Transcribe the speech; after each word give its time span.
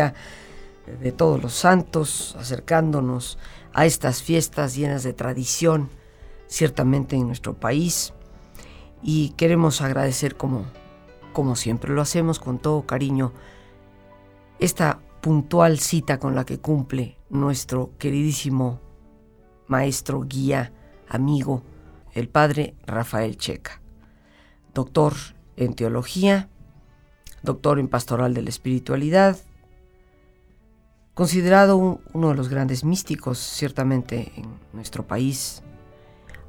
Día 0.00 0.14
de 1.00 1.12
todos 1.12 1.42
los 1.42 1.54
santos, 1.54 2.36
acercándonos 2.38 3.38
a 3.72 3.86
estas 3.86 4.22
fiestas 4.22 4.74
llenas 4.74 5.02
de 5.02 5.12
tradición, 5.12 5.90
ciertamente 6.46 7.16
en 7.16 7.26
nuestro 7.26 7.54
país. 7.54 8.12
Y 9.02 9.30
queremos 9.30 9.80
agradecer, 9.82 10.36
como, 10.36 10.64
como 11.32 11.54
siempre 11.54 11.92
lo 11.92 12.02
hacemos 12.02 12.38
con 12.38 12.58
todo 12.58 12.86
cariño, 12.86 13.32
esta 14.58 15.00
puntual 15.20 15.78
cita 15.78 16.18
con 16.18 16.34
la 16.34 16.44
que 16.44 16.58
cumple 16.58 17.18
nuestro 17.28 17.92
queridísimo 17.98 18.80
maestro, 19.68 20.22
guía, 20.26 20.72
amigo, 21.08 21.62
el 22.12 22.28
padre 22.28 22.74
Rafael 22.86 23.36
Checa, 23.36 23.80
doctor 24.74 25.14
en 25.56 25.74
teología, 25.74 26.48
doctor 27.42 27.78
en 27.78 27.88
pastoral 27.88 28.34
de 28.34 28.42
la 28.42 28.50
espiritualidad, 28.50 29.38
Considerado 31.20 32.00
uno 32.14 32.30
de 32.30 32.34
los 32.34 32.48
grandes 32.48 32.82
místicos, 32.82 33.36
ciertamente, 33.36 34.32
en 34.36 34.58
nuestro 34.72 35.06
país, 35.06 35.62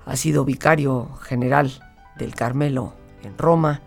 ha 0.06 0.16
sido 0.16 0.46
vicario 0.46 1.14
general 1.16 1.74
del 2.18 2.34
Carmelo 2.34 2.94
en 3.22 3.38
Roma 3.38 3.82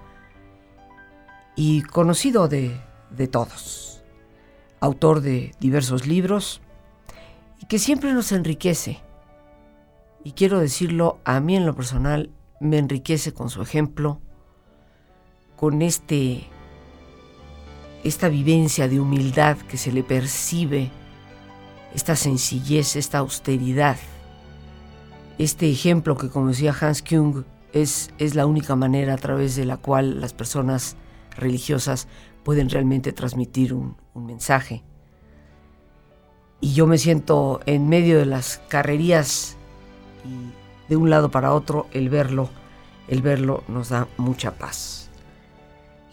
y 1.57 1.81
conocido 1.85 2.49
de, 2.49 2.79
de 3.09 3.29
todos, 3.29 4.05
autor 4.79 5.23
de 5.23 5.55
diversos 5.59 6.07
libros 6.07 6.61
y 7.63 7.65
que 7.65 7.79
siempre 7.79 8.13
nos 8.13 8.31
enriquece. 8.33 9.01
Y 10.23 10.33
quiero 10.33 10.59
decirlo, 10.59 11.19
a 11.25 11.41
mí 11.41 11.57
en 11.57 11.65
lo 11.65 11.75
personal 11.75 12.29
me 12.61 12.77
enriquece 12.77 13.33
con 13.33 13.49
su 13.49 13.63
ejemplo, 13.63 14.21
con 15.57 15.81
este 15.81 16.47
esta 18.05 18.29
vivencia 18.29 18.87
de 18.87 19.01
humildad 19.01 19.57
que 19.57 19.79
se 19.79 19.91
le 19.91 20.03
percibe, 20.03 20.91
esta 21.95 22.15
sencillez, 22.15 22.97
esta 22.97 23.19
austeridad, 23.19 23.97
este 25.39 25.71
ejemplo 25.71 26.17
que 26.17 26.29
como 26.29 26.49
decía 26.49 26.75
Hans 26.79 27.03
Kung 27.03 27.45
es, 27.73 28.11
es 28.19 28.35
la 28.35 28.47
única 28.47 28.77
manera 28.77 29.15
a 29.15 29.19
través 29.19 29.57
de 29.57 29.65
la 29.65 29.79
cual 29.79 30.21
las 30.21 30.35
personas 30.35 30.97
religiosas 31.37 32.07
pueden 32.45 32.69
realmente 32.69 33.13
transmitir 33.13 33.73
un, 33.73 33.97
un 34.13 34.27
mensaje. 34.27 34.85
Y 36.61 36.75
yo 36.75 36.87
me 36.87 36.99
siento 36.99 37.61
en 37.67 37.89
medio 37.89 38.19
de 38.19 38.27
las 38.27 38.61
carrerías 38.69 39.57
y 40.25 40.89
de 40.91 40.97
un 40.97 41.11
lado 41.11 41.31
para 41.31 41.53
otro 41.53 41.89
el 41.93 42.11
verlo, 42.11 42.51
el 43.09 43.23
verlo 43.23 43.65
nos 43.67 43.89
da 43.89 44.09
mucha 44.19 44.53
paz. 44.53 45.04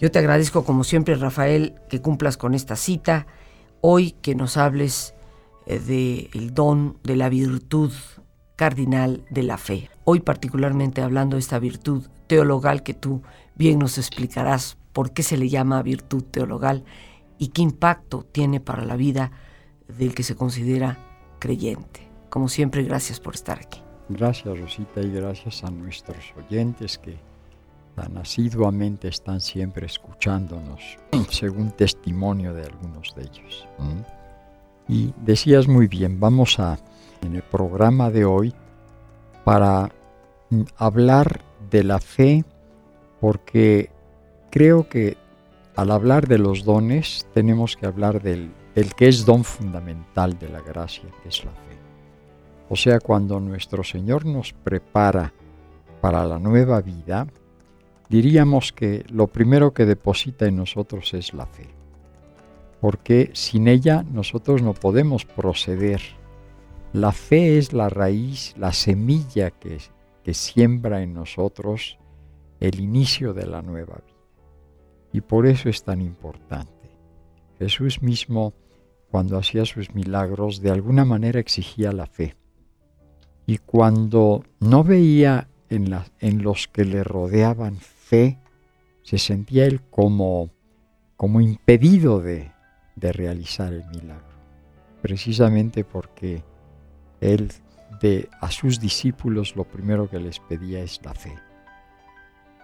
Yo 0.02 0.10
te 0.10 0.18
agradezco 0.18 0.64
como 0.66 0.84
siempre, 0.84 1.14
Rafael, 1.14 1.76
que 1.88 2.02
cumplas 2.02 2.36
con 2.36 2.56
esta 2.56 2.76
cita. 2.76 3.28
Hoy 3.82 4.14
que 4.24 4.34
nos 4.34 4.58
hables 4.58 5.14
eh, 5.68 5.80
del 5.80 6.56
don 6.56 6.98
de 7.04 7.16
la 7.16 7.30
virtud 7.30 7.92
cardinal 8.56 9.24
de 9.30 9.44
la 9.44 9.60
fe. 9.60 9.92
Hoy 10.04 10.22
particularmente 10.22 11.04
hablando 11.04 11.36
de 11.36 11.42
esta 11.42 11.60
virtud 11.60 12.08
teologal 12.26 12.82
que 12.82 12.96
tú 12.96 13.22
bien 13.54 13.78
nos 13.78 14.00
explicarás 14.00 14.76
por 14.92 15.12
qué 15.12 15.22
se 15.22 15.38
le 15.38 15.50
llama 15.50 15.84
virtud 15.84 16.24
teologal 16.24 16.84
y 17.38 17.50
qué 17.50 17.62
impacto 17.62 18.24
tiene 18.24 18.60
para 18.60 18.84
la 18.84 18.96
vida 18.96 19.32
del 19.88 20.16
que 20.16 20.24
se 20.24 20.36
considera 20.36 20.98
creyente. 21.38 22.10
Como 22.32 22.50
siempre, 22.50 22.82
gracias 22.84 23.20
por 23.20 23.36
estar 23.36 23.60
aquí. 23.60 23.84
Gracias 24.10 24.60
Rosita 24.60 25.00
y 25.02 25.12
gracias 25.12 25.64
a 25.64 25.70
nuestros 25.70 26.34
oyentes 26.36 26.98
que 26.98 27.18
tan 28.02 28.18
asiduamente 28.18 29.10
están 29.10 29.40
siempre 29.42 29.86
escuchándonos, 29.86 30.98
según 31.30 31.70
testimonio 31.72 32.52
de 32.52 32.64
algunos 32.64 33.14
de 33.16 33.22
ellos. 33.22 33.68
Y 34.88 35.14
decías 35.24 35.68
muy 35.68 35.86
bien, 35.86 36.20
vamos 36.20 36.60
a, 36.60 36.80
en 37.22 37.36
el 37.36 37.44
programa 37.44 38.10
de 38.10 38.26
hoy, 38.26 38.56
para 39.44 39.92
mm, 40.50 40.62
hablar 40.78 41.42
de 41.70 41.84
la 41.84 42.00
fe, 42.00 42.44
porque 43.20 43.92
creo 44.50 44.90
que 44.90 45.16
al 45.76 45.92
hablar 45.92 46.28
de 46.28 46.40
los 46.40 46.66
dones 46.66 47.28
tenemos 47.36 47.78
que 47.78 47.86
hablar 47.86 48.24
del, 48.24 48.52
del 48.74 48.96
que 48.96 49.10
es 49.10 49.26
don 49.28 49.44
fundamental 49.44 50.40
de 50.40 50.50
la 50.50 50.62
gracia, 50.62 51.10
que 51.22 51.30
es 51.30 51.46
la 51.46 51.52
fe. 51.52 51.78
O 52.68 52.76
sea, 52.76 53.00
cuando 53.00 53.40
nuestro 53.40 53.84
Señor 53.84 54.26
nos 54.26 54.54
prepara 54.54 55.32
para 56.02 56.26
la 56.26 56.40
nueva 56.40 56.82
vida, 56.82 57.28
diríamos 58.12 58.74
que 58.74 59.06
lo 59.10 59.28
primero 59.28 59.74
que 59.74 59.86
deposita 59.86 60.46
en 60.46 60.58
nosotros 60.58 61.14
es 61.14 61.34
la 61.34 61.46
fe, 61.46 61.70
porque 62.82 63.32
sin 63.32 63.70
ella 63.70 64.04
nosotros 64.12 64.62
no 64.62 64.74
podemos 64.74 65.24
proceder. 65.24 66.02
La 66.92 67.14
fe 67.14 67.58
es 67.58 67.72
la 67.72 67.88
raíz, 67.88 68.54
la 68.58 68.74
semilla 68.74 69.52
que, 69.52 69.78
que 70.26 70.34
siembra 70.34 71.02
en 71.04 71.14
nosotros 71.14 71.98
el 72.60 72.82
inicio 72.82 73.34
de 73.34 73.48
la 73.48 73.62
nueva 73.62 73.96
vida. 74.06 74.20
Y 75.14 75.22
por 75.22 75.48
eso 75.48 75.70
es 75.70 75.82
tan 75.86 76.02
importante. 76.02 76.90
Jesús 77.60 78.02
mismo, 78.02 78.54
cuando 79.10 79.38
hacía 79.38 79.64
sus 79.64 79.96
milagros, 79.96 80.62
de 80.62 80.72
alguna 80.72 81.06
manera 81.06 81.40
exigía 81.40 81.94
la 81.94 82.08
fe. 82.08 82.36
Y 83.46 83.60
cuando 83.60 84.44
no 84.60 84.84
veía 84.84 85.48
en, 85.70 85.98
en 86.20 86.44
los 86.44 86.68
que 86.68 86.84
le 86.84 87.06
rodeaban 87.06 87.78
fe, 88.12 88.38
se 89.04 89.18
sentía 89.18 89.66
él 89.66 89.82
como, 89.90 90.50
como 91.16 91.40
impedido 91.40 92.20
de, 92.20 92.52
de 92.98 93.14
realizar 93.14 93.72
el 93.72 93.86
milagro, 93.86 94.36
precisamente 95.02 95.86
porque 95.86 96.44
él 97.22 97.54
de, 98.02 98.28
a 98.42 98.52
sus 98.52 98.82
discípulos 98.82 99.56
lo 99.56 99.64
primero 99.64 100.10
que 100.10 100.20
les 100.20 100.40
pedía 100.40 100.82
es 100.82 101.00
la 101.06 101.14
fe. 101.14 101.34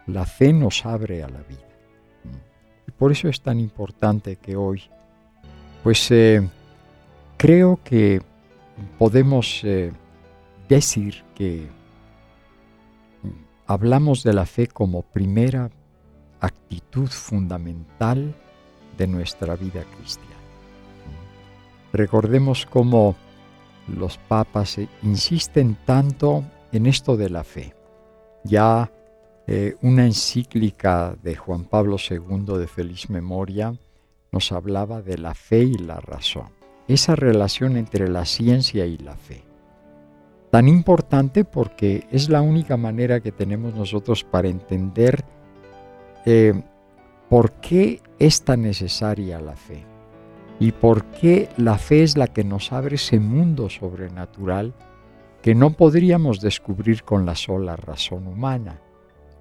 La 0.06 0.25
fe 0.25 0.51
nos 0.51 0.86
abre 0.86 1.24
a 1.24 1.30
la 1.30 1.42
vida. 1.44 1.69
Y 2.86 2.92
por 2.92 3.13
eso 3.13 3.30
es 3.30 3.39
tan 3.39 3.57
importante 3.62 4.36
que 4.36 4.57
hoy, 4.57 4.83
pues 5.81 6.12
eh, 6.12 6.45
creo 7.38 7.80
que 7.86 8.22
podemos 8.98 9.62
eh, 9.63 9.94
decir 10.68 11.24
que 11.36 11.76
hablamos 13.68 14.24
de 14.24 14.34
la 14.34 14.46
fe 14.46 14.68
como 14.68 15.02
primera 15.02 15.69
actitud 16.40 17.10
fundamental 17.10 18.34
de 18.98 19.08
nuestra 19.08 19.56
vida 19.56 19.84
cristiana. 19.84 20.31
Recordemos 21.92 22.66
cómo 22.66 23.16
los 23.88 24.18
papas 24.18 24.80
insisten 25.04 25.78
tanto 25.86 26.44
en 26.72 26.86
esto 26.86 27.18
de 27.18 27.30
la 27.30 27.44
fe. 27.44 27.75
Ya 28.44 28.92
eh, 29.48 29.75
una 29.81 30.06
encíclica 30.06 31.16
de 31.22 31.36
Juan 31.36 31.66
Pablo 31.66 31.98
II 31.98 32.58
de 32.58 32.68
feliz 32.68 33.10
memoria 33.10 33.78
nos 34.31 34.52
hablaba 34.52 35.02
de 35.02 35.18
la 35.18 35.34
fe 35.34 35.63
y 35.63 35.74
la 35.74 36.00
razón, 36.00 36.50
esa 36.88 37.16
relación 37.16 37.78
entre 37.78 38.08
la 38.10 38.25
ciencia 38.25 38.86
y 38.86 38.98
la 38.98 39.16
fe 39.16 39.47
tan 40.57 40.68
importante 40.68 41.45
porque 41.45 42.07
es 42.09 42.30
la 42.30 42.42
única 42.42 42.77
manera 42.77 43.19
que 43.19 43.31
tenemos 43.31 43.75
nosotros 43.75 44.24
para 44.24 44.48
entender 44.48 45.24
eh, 46.25 46.63
por 47.30 47.51
qué 47.62 48.01
es 48.18 48.44
tan 48.44 48.63
necesaria 48.63 49.39
la 49.39 49.56
fe 49.56 49.86
y 50.59 50.71
por 50.71 51.06
qué 51.12 51.48
la 51.57 51.77
fe 51.77 52.01
es 52.01 52.18
la 52.18 52.25
que 52.25 52.44
nos 52.44 52.74
abre 52.74 52.95
ese 52.95 53.19
mundo 53.19 53.69
sobrenatural 53.69 54.74
que 55.44 55.54
no 55.54 55.74
podríamos 55.74 56.42
descubrir 56.42 57.03
con 57.03 57.27
la 57.27 57.36
sola 57.36 57.75
razón 57.75 58.25
humana. 58.25 58.81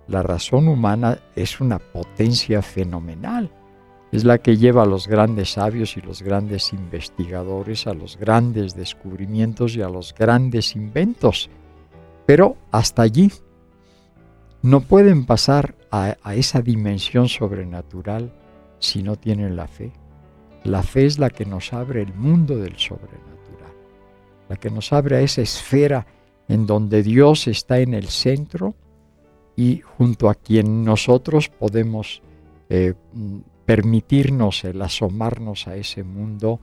La 0.09 0.23
razón 0.23 0.69
humana 0.69 1.19
es 1.35 1.63
una 1.63 1.79
potencia 1.79 2.61
fenomenal. 2.61 3.51
Es 4.17 4.25
la 4.25 4.39
que 4.39 4.57
lleva 4.57 4.85
a 4.85 4.87
los 4.87 5.09
grandes 5.09 5.51
sabios 5.51 5.99
y 5.99 6.01
los 6.01 6.23
grandes 6.23 6.73
investigadores 6.73 7.87
a 7.87 7.93
los 7.93 8.17
grandes 8.17 8.75
descubrimientos 8.75 9.77
y 9.77 9.83
a 9.83 9.91
los 9.91 10.15
grandes 10.15 10.75
inventos. 10.75 11.51
Pero 12.25 12.57
hasta 12.71 13.03
allí 13.03 13.31
no 14.63 14.81
pueden 14.81 15.27
pasar 15.27 15.75
a, 15.91 16.17
esa 16.35 16.63
dimensión 16.63 17.29
sobrenatural 17.29 18.33
si 18.79 19.03
no 19.03 19.17
tienen 19.17 19.55
la 19.55 19.67
fe. 19.67 19.93
La 20.65 20.83
fe 20.83 21.05
es 21.05 21.19
la 21.19 21.29
que 21.29 21.45
nos 21.45 21.75
abre 21.75 22.01
el 22.01 22.15
mundo 22.15 22.57
del 22.57 22.79
sobrenatural, 22.79 23.75
la 24.49 24.57
que 24.57 24.71
nos 24.71 24.95
abre 24.95 25.17
a 25.17 25.21
esa 25.21 25.43
esfera 25.43 26.07
en 26.49 26.67
donde 26.67 27.03
Dios 27.03 27.49
está 27.49 27.81
en 27.81 27.93
el 27.93 28.09
centro 28.09 28.77
y 29.57 29.81
junto 29.81 30.31
a 30.31 30.35
quien 30.35 30.85
nosotros 30.87 31.51
podemos 31.51 32.23
eh, 32.71 32.95
permitirnos 33.67 34.65
el 34.65 34.81
asomarnos 34.81 35.67
a 35.67 35.77
ese 35.77 36.05
mundo 36.05 36.61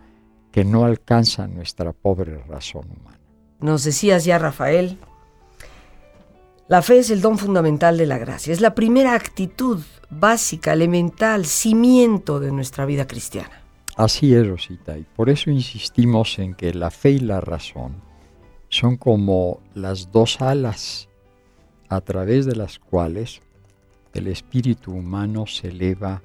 que 0.51 0.63
no 0.63 0.85
alcanza 0.85 1.47
nuestra 1.47 1.91
pobre 1.91 2.37
razón 2.37 2.85
humana. 2.89 3.19
Nos 3.59 3.83
decías 3.83 4.25
ya, 4.25 4.39
Rafael, 4.39 4.97
la 6.67 6.81
fe 6.81 6.99
es 6.99 7.09
el 7.09 7.21
don 7.21 7.37
fundamental 7.37 7.97
de 7.97 8.05
la 8.05 8.17
gracia, 8.17 8.53
es 8.53 8.61
la 8.61 8.73
primera 8.73 9.13
actitud 9.13 9.81
básica, 10.09 10.73
elemental, 10.73 11.45
cimiento 11.45 12.39
de 12.39 12.51
nuestra 12.51 12.85
vida 12.85 13.05
cristiana. 13.05 13.61
Así 13.95 14.33
es, 14.33 14.47
Rosita, 14.47 14.97
y 14.97 15.03
por 15.03 15.29
eso 15.29 15.51
insistimos 15.51 16.39
en 16.39 16.55
que 16.55 16.73
la 16.73 16.89
fe 16.89 17.11
y 17.11 17.19
la 17.19 17.41
razón 17.41 18.01
son 18.69 18.97
como 18.97 19.59
las 19.75 20.11
dos 20.11 20.41
alas 20.41 21.09
a 21.89 22.01
través 22.01 22.45
de 22.45 22.55
las 22.55 22.79
cuales 22.79 23.41
el 24.13 24.27
espíritu 24.27 24.91
humano 24.91 25.45
se 25.45 25.67
eleva 25.67 26.23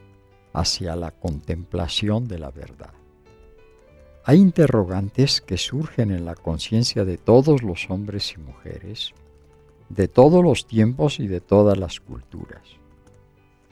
hacia 0.58 0.96
la 0.96 1.12
contemplación 1.12 2.26
de 2.26 2.38
la 2.38 2.50
verdad. 2.50 2.90
Hay 4.24 4.38
interrogantes 4.38 5.40
que 5.40 5.56
surgen 5.56 6.10
en 6.10 6.24
la 6.24 6.34
conciencia 6.34 7.04
de 7.04 7.16
todos 7.16 7.62
los 7.62 7.88
hombres 7.88 8.34
y 8.36 8.40
mujeres, 8.40 9.14
de 9.88 10.08
todos 10.08 10.42
los 10.42 10.66
tiempos 10.66 11.20
y 11.20 11.28
de 11.28 11.40
todas 11.40 11.78
las 11.78 12.00
culturas, 12.00 12.62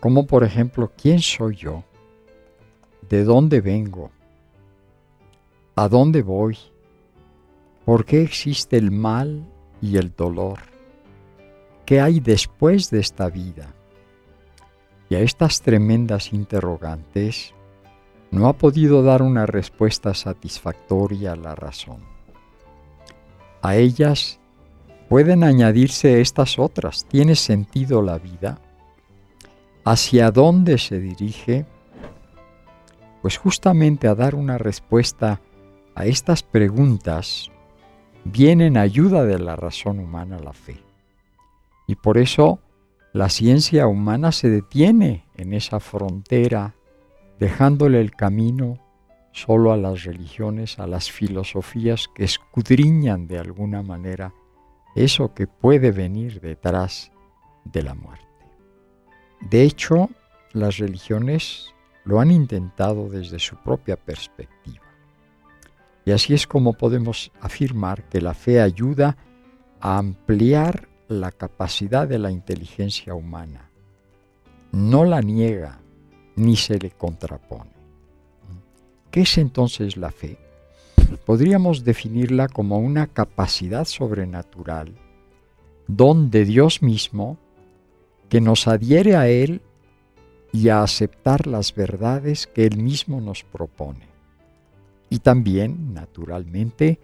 como 0.00 0.26
por 0.26 0.44
ejemplo, 0.44 0.92
¿quién 0.96 1.18
soy 1.18 1.56
yo? 1.56 1.82
¿De 3.08 3.24
dónde 3.24 3.60
vengo? 3.60 4.10
¿A 5.74 5.88
dónde 5.88 6.22
voy? 6.22 6.56
¿Por 7.84 8.04
qué 8.04 8.22
existe 8.22 8.76
el 8.76 8.90
mal 8.90 9.44
y 9.82 9.96
el 9.96 10.14
dolor? 10.14 10.60
¿Qué 11.84 12.00
hay 12.00 12.20
después 12.20 12.90
de 12.90 13.00
esta 13.00 13.28
vida? 13.28 13.75
Y 15.08 15.14
a 15.14 15.20
estas 15.20 15.62
tremendas 15.62 16.32
interrogantes 16.32 17.54
no 18.30 18.48
ha 18.48 18.54
podido 18.54 19.02
dar 19.02 19.22
una 19.22 19.46
respuesta 19.46 20.14
satisfactoria 20.14 21.36
la 21.36 21.54
razón. 21.54 22.00
A 23.62 23.76
ellas 23.76 24.38
pueden 25.08 25.44
añadirse 25.44 26.20
estas 26.20 26.58
otras. 26.58 27.04
¿Tiene 27.06 27.36
sentido 27.36 28.02
la 28.02 28.18
vida? 28.18 28.58
¿Hacia 29.84 30.30
dónde 30.30 30.78
se 30.78 30.98
dirige? 30.98 31.66
Pues 33.22 33.38
justamente 33.38 34.08
a 34.08 34.14
dar 34.14 34.34
una 34.34 34.58
respuesta 34.58 35.40
a 35.94 36.06
estas 36.06 36.42
preguntas 36.42 37.50
viene 38.24 38.66
en 38.66 38.76
ayuda 38.76 39.24
de 39.24 39.38
la 39.38 39.56
razón 39.56 40.00
humana 40.00 40.38
la 40.38 40.52
fe. 40.52 40.76
Y 41.86 41.94
por 41.94 42.18
eso 42.18 42.58
la 43.16 43.30
ciencia 43.30 43.86
humana 43.86 44.30
se 44.30 44.50
detiene 44.50 45.24
en 45.36 45.54
esa 45.54 45.80
frontera, 45.80 46.74
dejándole 47.40 48.02
el 48.02 48.10
camino 48.10 48.78
solo 49.32 49.72
a 49.72 49.78
las 49.78 50.04
religiones, 50.04 50.78
a 50.78 50.86
las 50.86 51.10
filosofías 51.10 52.08
que 52.14 52.24
escudriñan 52.24 53.26
de 53.26 53.38
alguna 53.38 53.82
manera 53.82 54.34
eso 54.94 55.32
que 55.32 55.46
puede 55.46 55.92
venir 55.92 56.42
detrás 56.42 57.10
de 57.64 57.82
la 57.82 57.94
muerte. 57.94 58.26
De 59.40 59.62
hecho, 59.62 60.10
las 60.52 60.76
religiones 60.76 61.74
lo 62.04 62.20
han 62.20 62.30
intentado 62.30 63.08
desde 63.08 63.38
su 63.38 63.56
propia 63.56 63.96
perspectiva. 63.96 64.84
Y 66.04 66.12
así 66.12 66.34
es 66.34 66.46
como 66.46 66.74
podemos 66.74 67.32
afirmar 67.40 68.04
que 68.10 68.20
la 68.20 68.34
fe 68.34 68.60
ayuda 68.60 69.16
a 69.80 69.96
ampliar 69.96 70.86
la 71.08 71.30
capacidad 71.30 72.08
de 72.08 72.18
la 72.18 72.30
inteligencia 72.30 73.14
humana. 73.14 73.70
No 74.72 75.04
la 75.04 75.20
niega 75.20 75.80
ni 76.36 76.56
se 76.56 76.78
le 76.78 76.90
contrapone. 76.90 77.70
¿Qué 79.10 79.22
es 79.22 79.38
entonces 79.38 79.96
la 79.96 80.10
fe? 80.10 80.38
podríamos 81.24 81.84
definirla 81.84 82.48
como 82.48 82.78
una 82.78 83.06
capacidad 83.06 83.84
sobrenatural, 83.84 84.92
don 85.86 86.30
de 86.30 86.44
Dios 86.44 86.82
mismo, 86.82 87.38
que 88.28 88.40
nos 88.40 88.66
adhiere 88.66 89.16
a 89.16 89.28
Él 89.28 89.60
y 90.52 90.68
a 90.68 90.82
aceptar 90.82 91.46
las 91.46 91.74
verdades 91.74 92.46
que 92.46 92.66
Él 92.66 92.78
mismo 92.78 93.20
nos 93.20 93.44
propone. 93.44 94.06
Y 95.08 95.20
también, 95.20 95.94
naturalmente, 95.94 96.98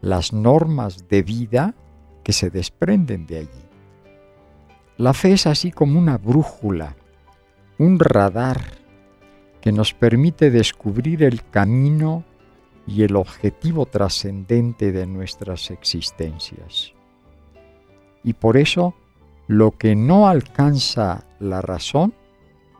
las 0.00 0.32
normas 0.32 1.08
de 1.08 1.22
vida 1.22 1.74
que 2.24 2.32
se 2.32 2.50
desprenden 2.50 3.26
de 3.26 3.38
allí. 3.38 3.64
La 4.96 5.12
fe 5.12 5.32
es 5.32 5.46
así 5.46 5.70
como 5.70 5.98
una 5.98 6.18
brújula, 6.18 6.96
un 7.78 7.98
radar 7.98 8.60
que 9.60 9.72
nos 9.72 9.94
permite 9.94 10.50
descubrir 10.50 11.22
el 11.22 11.44
camino 11.44 12.24
y 12.86 13.02
el 13.02 13.16
objetivo 13.16 13.86
trascendente 13.86 14.92
de 14.92 15.06
nuestras 15.06 15.70
existencias. 15.70 16.92
Y 18.22 18.34
por 18.34 18.56
eso, 18.56 18.94
lo 19.46 19.72
que 19.72 19.94
no 19.96 20.28
alcanza 20.28 21.24
la 21.40 21.60
razón, 21.60 22.14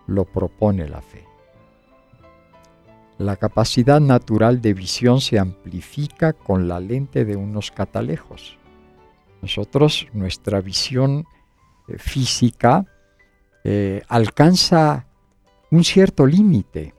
lo 0.06 0.24
propone 0.24 0.88
la 0.88 1.00
fe. 1.00 1.24
La 3.18 3.36
capacidad 3.36 4.00
natural 4.00 4.60
de 4.60 4.74
visión 4.74 5.20
se 5.20 5.38
amplifica 5.38 6.32
con 6.32 6.68
la 6.68 6.80
lente 6.80 7.24
de 7.24 7.36
unos 7.36 7.70
catalejos. 7.70 8.58
Nosotros, 9.44 10.08
nuestra 10.14 10.62
visión 10.62 11.26
eh, 11.86 11.98
física 11.98 12.86
eh, 13.62 14.00
alcanza 14.08 15.06
un 15.70 15.84
cierto 15.84 16.24
límite, 16.24 16.94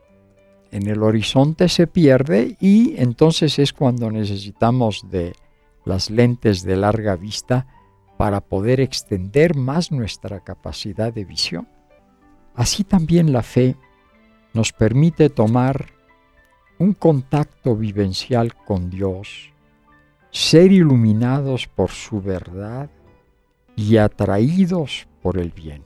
en 0.69 0.85
el 0.87 1.01
horizonte 1.01 1.69
se 1.69 1.87
pierde 1.87 2.55
y 2.59 2.93
entonces 2.97 3.57
es 3.57 3.73
cuando 3.73 4.11
necesitamos 4.11 5.09
de 5.09 5.33
las 5.85 6.11
lentes 6.11 6.61
de 6.61 6.75
larga 6.75 7.15
vista 7.15 7.65
para 8.15 8.41
poder 8.41 8.79
extender 8.79 9.55
más 9.55 9.91
nuestra 9.91 10.41
capacidad 10.41 11.11
de 11.11 11.25
visión. 11.25 11.67
Así 12.53 12.83
también 12.83 13.33
la 13.33 13.41
fe 13.41 13.75
nos 14.53 14.71
permite 14.71 15.31
tomar 15.31 15.87
un 16.77 16.93
contacto 16.93 17.75
vivencial 17.75 18.53
con 18.53 18.91
Dios, 18.91 19.51
ser 20.35 20.73
iluminados 20.73 21.65
por 21.65 21.91
su 21.91 22.19
verdad 22.19 22.89
y 23.77 23.95
atraídos 23.95 25.07
por 25.21 25.37
el 25.37 25.51
bien 25.51 25.85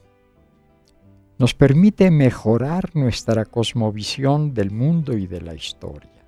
nos 1.38 1.54
permite 1.54 2.10
mejorar 2.10 2.90
nuestra 2.94 3.44
cosmovisión 3.44 4.52
del 4.52 4.72
mundo 4.72 5.16
y 5.16 5.28
de 5.28 5.40
la 5.40 5.54
historia. 5.54 6.26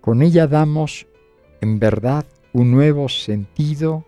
Con 0.00 0.22
ella 0.22 0.46
damos, 0.46 1.08
en 1.60 1.80
verdad, 1.80 2.24
un 2.52 2.70
nuevo 2.70 3.08
sentido 3.08 4.04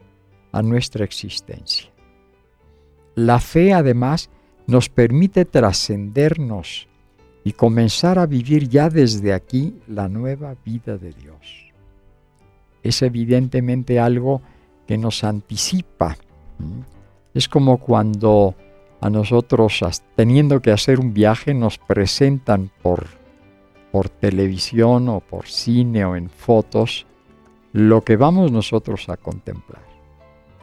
a 0.53 0.63
nuestra 0.63 1.05
existencia. 1.05 1.91
La 3.17 3.41
fe, 3.41 3.73
además, 3.73 4.31
nos 4.69 4.89
permite 4.89 5.45
trascendernos 5.45 6.87
y 7.43 7.55
comenzar 7.55 8.21
a 8.21 8.27
vivir 8.27 8.69
ya 8.69 8.89
desde 8.89 9.33
aquí 9.33 9.81
la 9.89 10.09
nueva 10.09 10.55
vida 10.65 10.97
de 10.97 11.11
Dios. 11.11 11.64
Es 12.85 13.03
evidentemente 13.03 13.99
algo 13.99 14.41
que 14.87 14.97
nos 14.97 15.25
anticipa. 15.25 16.17
Es 17.35 17.49
como 17.49 17.79
cuando 17.79 18.55
a 19.01 19.11
nosotros 19.11 19.81
teniendo 20.15 20.61
que 20.61 20.71
hacer 20.71 21.01
un 21.01 21.13
viaje 21.13 21.53
nos 21.53 21.79
presentan 21.79 22.71
por, 22.83 23.07
por 23.91 24.09
televisión 24.09 25.09
o 25.09 25.21
por 25.21 25.47
cine 25.47 26.05
o 26.05 26.15
en 26.15 26.31
fotos 26.31 27.07
lo 27.73 28.05
que 28.05 28.17
vamos 28.17 28.53
nosotros 28.53 29.09
a 29.09 29.17
contemplar. 29.17 29.83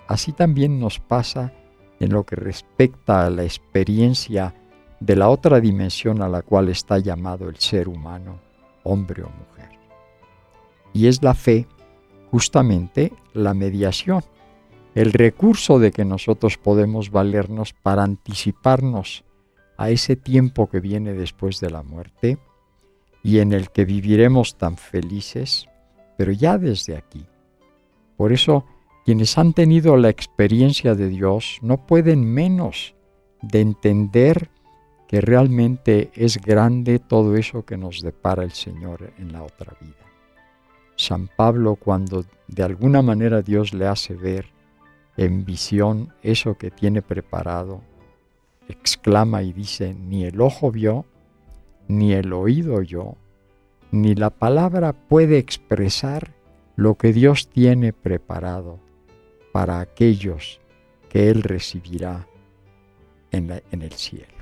Así 0.08 0.32
también 0.32 0.80
nos 0.80 1.00
pasa 1.00 1.54
en 2.00 2.14
lo 2.14 2.26
que 2.26 2.36
respecta 2.36 3.26
a 3.26 3.30
la 3.30 3.44
experiencia 3.44 4.56
de 5.00 5.16
la 5.16 5.30
otra 5.30 5.60
dimensión 5.60 6.22
a 6.22 6.30
la 6.30 6.42
cual 6.42 6.70
está 6.70 7.00
llamado 7.00 7.50
el 7.50 7.58
ser 7.58 7.88
humano, 7.88 8.40
hombre 8.84 9.24
o 9.24 9.30
mujer. 9.30 9.70
Y 10.94 11.08
es 11.08 11.22
la 11.22 11.34
fe 11.34 11.68
justamente 12.32 13.12
la 13.34 13.54
mediación, 13.54 14.24
el 14.96 15.12
recurso 15.12 15.80
de 15.80 15.92
que 15.92 16.06
nosotros 16.06 16.58
podemos 16.58 17.12
valernos 17.12 17.74
para 17.74 18.04
anticiparnos 18.04 19.26
a 19.78 19.90
ese 19.90 20.16
tiempo 20.16 20.70
que 20.70 20.80
viene 20.80 21.14
después 21.14 21.60
de 21.60 21.70
la 21.70 21.84
muerte 21.84 22.38
y 23.22 23.40
en 23.40 23.52
el 23.52 23.70
que 23.70 23.86
viviremos 23.86 24.58
tan 24.58 24.78
felices, 24.78 25.68
pero 26.18 26.32
ya 26.32 26.58
desde 26.58 26.96
aquí. 26.96 27.26
Por 28.16 28.32
eso, 28.32 28.66
quienes 29.06 29.38
han 29.38 29.54
tenido 29.54 29.98
la 29.98 30.10
experiencia 30.10 30.96
de 30.96 31.10
Dios 31.10 31.60
no 31.62 31.86
pueden 31.86 32.24
menos 32.24 32.96
de 33.42 33.62
entender 33.62 34.50
que 35.08 35.20
realmente 35.20 36.12
es 36.16 36.38
grande 36.38 37.00
todo 37.00 37.36
eso 37.36 37.66
que 37.66 37.78
nos 37.78 38.02
depara 38.02 38.44
el 38.44 38.52
Señor 38.52 39.12
en 39.18 39.34
la 39.34 39.44
otra 39.44 39.76
vida. 39.82 40.11
San 41.02 41.28
Pablo, 41.28 41.76
cuando 41.76 42.26
de 42.48 42.64
alguna 42.64 43.02
manera 43.02 43.42
Dios 43.42 43.74
le 43.74 43.88
hace 43.88 44.16
ver 44.16 44.46
en 45.18 45.46
visión 45.46 46.14
eso 46.22 46.58
que 46.58 46.70
tiene 46.70 47.02
preparado, 47.02 47.82
exclama 48.68 49.42
y 49.44 49.52
dice, 49.52 49.94
ni 49.94 50.26
el 50.26 50.40
ojo 50.40 50.72
vio, 50.72 51.06
ni 51.88 52.14
el 52.14 52.32
oído 52.34 52.76
oyó, 52.76 53.16
ni 53.92 54.16
la 54.16 54.30
palabra 54.30 54.94
puede 54.94 55.38
expresar 55.38 56.34
lo 56.76 56.96
que 56.96 57.12
Dios 57.14 57.50
tiene 57.50 57.94
preparado 57.94 58.80
para 59.52 59.82
aquellos 59.82 60.62
que 61.10 61.30
Él 61.30 61.44
recibirá 61.44 62.28
en, 63.32 63.50
el 63.52 63.92
cielo. 63.94 64.41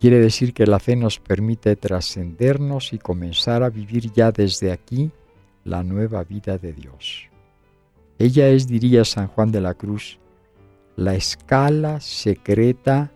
Quiere 0.00 0.20
decir 0.20 0.54
que 0.54 0.66
la 0.66 0.78
fe 0.78 0.94
nos 0.94 1.18
permite 1.18 1.74
trascendernos 1.74 2.92
y 2.92 2.98
comenzar 2.98 3.62
a 3.64 3.70
vivir 3.70 4.12
ya 4.12 4.30
desde 4.30 4.70
aquí 4.70 5.10
la 5.64 5.82
nueva 5.82 6.22
vida 6.22 6.56
de 6.56 6.72
Dios. 6.72 7.28
Ella 8.18 8.48
es, 8.48 8.68
diría 8.68 9.04
San 9.04 9.26
Juan 9.28 9.50
de 9.50 9.60
la 9.60 9.74
Cruz, 9.74 10.18
la 10.96 11.14
escala 11.14 12.00
secreta 12.00 13.12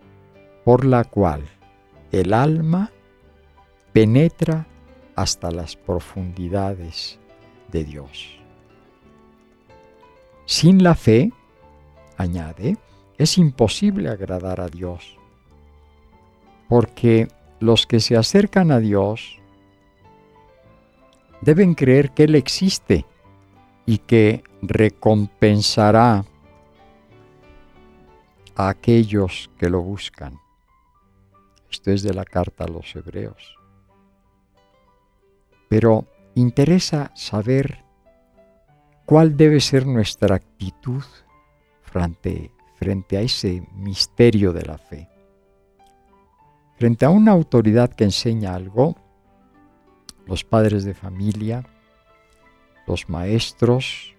por 0.63 0.85
la 0.85 1.03
cual 1.03 1.43
el 2.11 2.33
alma 2.33 2.91
penetra 3.91 4.67
hasta 5.15 5.51
las 5.51 5.75
profundidades 5.75 7.19
de 7.71 7.83
Dios. 7.83 8.39
Sin 10.45 10.83
la 10.83 10.95
fe, 10.95 11.31
añade, 12.17 12.77
es 13.17 13.37
imposible 13.37 14.09
agradar 14.09 14.59
a 14.59 14.67
Dios, 14.67 15.17
porque 16.73 17.27
los 17.59 17.85
que 17.85 17.99
se 17.99 18.17
acercan 18.17 18.71
a 18.71 18.79
Dios 18.79 19.39
deben 21.41 21.75
creer 21.75 22.09
que 22.15 22.23
Él 22.23 22.33
existe 22.33 23.05
y 23.85 23.99
que 23.99 24.43
recompensará 24.63 26.25
a 28.55 28.69
aquellos 28.69 29.51
que 29.59 29.69
lo 29.69 29.83
buscan. 29.83 30.39
Esto 31.69 31.91
es 31.91 32.01
de 32.01 32.15
la 32.15 32.25
carta 32.25 32.63
a 32.63 32.69
los 32.69 32.95
hebreos. 32.95 33.55
Pero 35.69 36.07
interesa 36.33 37.11
saber 37.13 37.83
cuál 39.05 39.37
debe 39.37 39.59
ser 39.59 39.85
nuestra 39.85 40.37
actitud 40.37 41.03
frente, 41.83 42.49
frente 42.79 43.17
a 43.17 43.21
ese 43.21 43.61
misterio 43.75 44.53
de 44.53 44.63
la 44.63 44.79
fe. 44.79 45.12
Frente 46.77 47.05
a 47.05 47.09
una 47.09 47.31
autoridad 47.31 47.93
que 47.93 48.03
enseña 48.03 48.55
algo, 48.55 48.95
los 50.25 50.43
padres 50.43 50.83
de 50.83 50.93
familia, 50.93 51.63
los 52.87 53.09
maestros, 53.09 54.15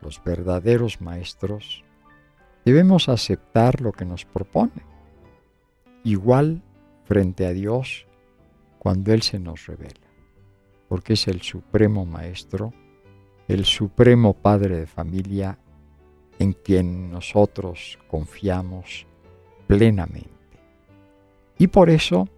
los 0.00 0.22
verdaderos 0.22 1.00
maestros, 1.00 1.84
debemos 2.64 3.08
aceptar 3.08 3.80
lo 3.80 3.92
que 3.92 4.04
nos 4.04 4.24
propone. 4.24 4.82
Igual 6.04 6.62
frente 7.04 7.46
a 7.46 7.50
Dios 7.50 8.06
cuando 8.78 9.12
Él 9.12 9.22
se 9.22 9.38
nos 9.38 9.66
revela, 9.66 10.06
porque 10.88 11.14
es 11.14 11.26
el 11.28 11.42
supremo 11.42 12.06
maestro, 12.06 12.72
el 13.48 13.64
supremo 13.64 14.34
padre 14.34 14.76
de 14.76 14.86
familia 14.86 15.58
en 16.38 16.52
quien 16.52 17.10
nosotros 17.10 17.98
confiamos 18.08 19.06
plenamente. 19.66 20.37
Y 21.58 21.66
por 21.66 21.90
eso, 21.90 22.28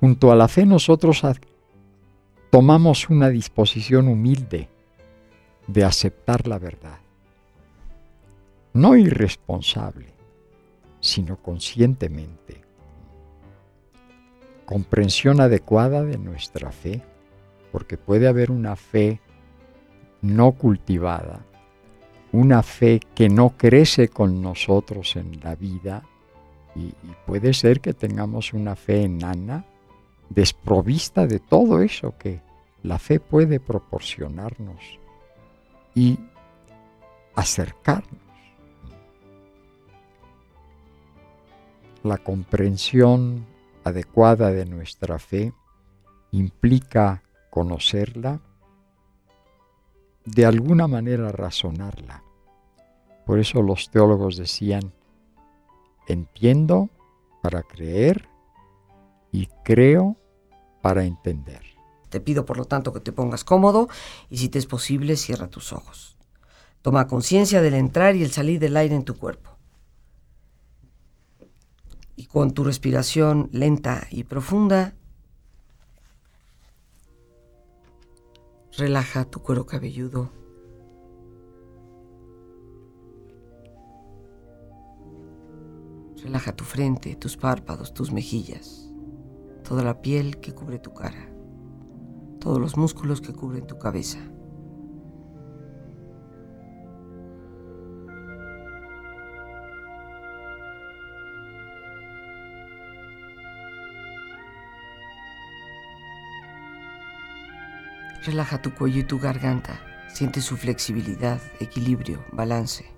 junto 0.00 0.32
a 0.32 0.36
la 0.36 0.48
fe 0.48 0.64
nosotros 0.64 1.22
tomamos 2.50 3.10
una 3.10 3.28
disposición 3.28 4.08
humilde 4.08 4.68
de 5.66 5.84
aceptar 5.84 6.48
la 6.48 6.58
verdad. 6.58 6.98
No 8.72 8.96
irresponsable, 8.96 10.06
sino 11.00 11.36
conscientemente. 11.36 12.62
Comprensión 14.64 15.40
adecuada 15.40 16.02
de 16.02 16.18
nuestra 16.18 16.72
fe, 16.72 17.02
porque 17.70 17.98
puede 17.98 18.28
haber 18.28 18.50
una 18.50 18.76
fe 18.76 19.20
no 20.22 20.52
cultivada, 20.52 21.44
una 22.32 22.62
fe 22.62 23.00
que 23.14 23.28
no 23.28 23.50
crece 23.50 24.08
con 24.08 24.42
nosotros 24.42 25.16
en 25.16 25.40
la 25.40 25.54
vida, 25.54 26.02
y, 26.78 26.94
puede 27.26 27.52
ser 27.52 27.80
que 27.80 27.92
tengamos 27.92 28.52
una 28.52 28.76
fe 28.76 29.02
enana, 29.02 29.64
desprovista 30.30 31.26
de 31.26 31.40
todo 31.40 31.82
eso 31.82 32.14
que 32.18 32.40
la 32.82 32.98
fe 32.98 33.18
puede 33.18 33.60
proporcionarnos 33.60 34.98
y 35.94 36.18
acercarnos. 37.34 38.22
La 42.02 42.18
comprensión 42.18 43.44
adecuada 43.84 44.50
de 44.50 44.64
nuestra 44.64 45.18
fe 45.18 45.52
implica 46.30 47.22
conocerla, 47.50 48.40
de 50.24 50.46
alguna 50.46 50.86
manera 50.86 51.32
razonarla. 51.32 52.22
Por 53.26 53.38
eso 53.38 53.62
los 53.62 53.90
teólogos 53.90 54.36
decían, 54.36 54.92
entiendo 56.12 56.90
para 57.42 57.62
creer 57.62 58.28
y 59.32 59.48
creo 59.64 60.16
para 60.82 61.04
entender. 61.04 61.62
Te 62.08 62.20
pido 62.20 62.44
por 62.44 62.56
lo 62.56 62.64
tanto 62.64 62.92
que 62.92 63.00
te 63.00 63.12
pongas 63.12 63.44
cómodo 63.44 63.88
y 64.30 64.38
si 64.38 64.48
te 64.48 64.58
es 64.58 64.66
posible 64.66 65.16
cierra 65.16 65.48
tus 65.48 65.72
ojos. 65.72 66.16
Toma 66.82 67.06
conciencia 67.06 67.60
del 67.60 67.74
entrar 67.74 68.16
y 68.16 68.22
el 68.22 68.30
salir 68.30 68.60
del 68.60 68.76
aire 68.76 68.94
en 68.94 69.04
tu 69.04 69.16
cuerpo. 69.16 69.50
Y 72.16 72.26
con 72.26 72.52
tu 72.52 72.64
respiración 72.64 73.48
lenta 73.52 74.06
y 74.10 74.24
profunda, 74.24 74.94
relaja 78.76 79.24
tu 79.24 79.42
cuero 79.42 79.66
cabelludo. 79.66 80.37
Relaja 86.22 86.54
tu 86.54 86.64
frente, 86.64 87.16
tus 87.16 87.36
párpados, 87.36 87.94
tus 87.94 88.12
mejillas, 88.12 88.90
toda 89.62 89.82
la 89.82 90.02
piel 90.02 90.38
que 90.40 90.52
cubre 90.52 90.78
tu 90.78 90.92
cara 90.92 91.28
todos 92.38 92.60
los 92.60 92.76
músculos 92.76 93.20
que 93.20 93.32
cubren 93.32 93.66
tu 93.66 93.78
cabeza. 93.78 94.18
Relaja 108.24 108.60
tu 108.60 108.74
cuello 108.74 109.00
y 109.00 109.04
tu 109.04 109.18
garganta. 109.18 109.80
Siente 110.08 110.40
su 110.40 110.56
flexibilidad, 110.56 111.40
equilibrio, 111.60 112.24
balance. 112.32 112.97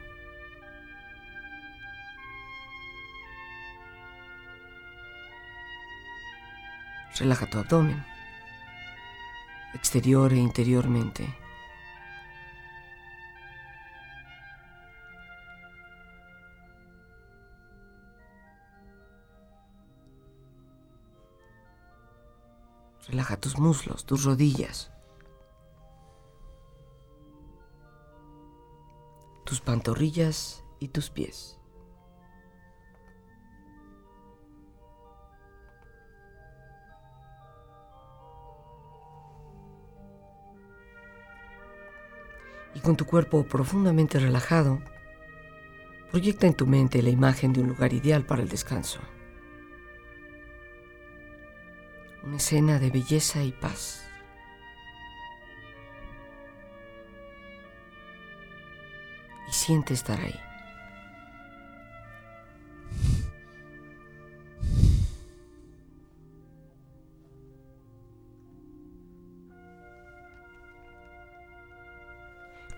Relaja 7.21 7.45
tu 7.45 7.59
abdomen, 7.59 8.03
exterior 9.75 10.33
e 10.33 10.37
interiormente. 10.37 11.37
Relaja 23.07 23.37
tus 23.37 23.59
muslos, 23.59 24.03
tus 24.03 24.23
rodillas, 24.23 24.91
tus 29.45 29.61
pantorrillas 29.61 30.63
y 30.79 30.87
tus 30.87 31.11
pies. 31.11 31.60
Con 42.83 42.95
tu 42.95 43.05
cuerpo 43.05 43.43
profundamente 43.43 44.19
relajado, 44.19 44.81
proyecta 46.09 46.47
en 46.47 46.55
tu 46.55 46.65
mente 46.65 47.01
la 47.01 47.09
imagen 47.09 47.53
de 47.53 47.61
un 47.61 47.67
lugar 47.67 47.93
ideal 47.93 48.23
para 48.25 48.41
el 48.41 48.49
descanso. 48.49 48.99
una 52.23 52.37
escena 52.37 52.79
de 52.79 52.89
belleza 52.91 53.43
y 53.43 53.51
paz. 53.51 54.03
Y 59.49 59.53
siente 59.53 59.93
estar 59.93 60.19
ahí. 60.19 60.39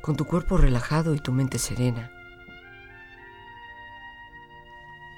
Con 0.03 0.17
tu 0.17 0.25
cuerpo 0.25 0.57
relajado 0.57 1.15
y 1.15 1.19
tu 1.19 1.31
mente 1.31 1.57
serena, 1.57 2.11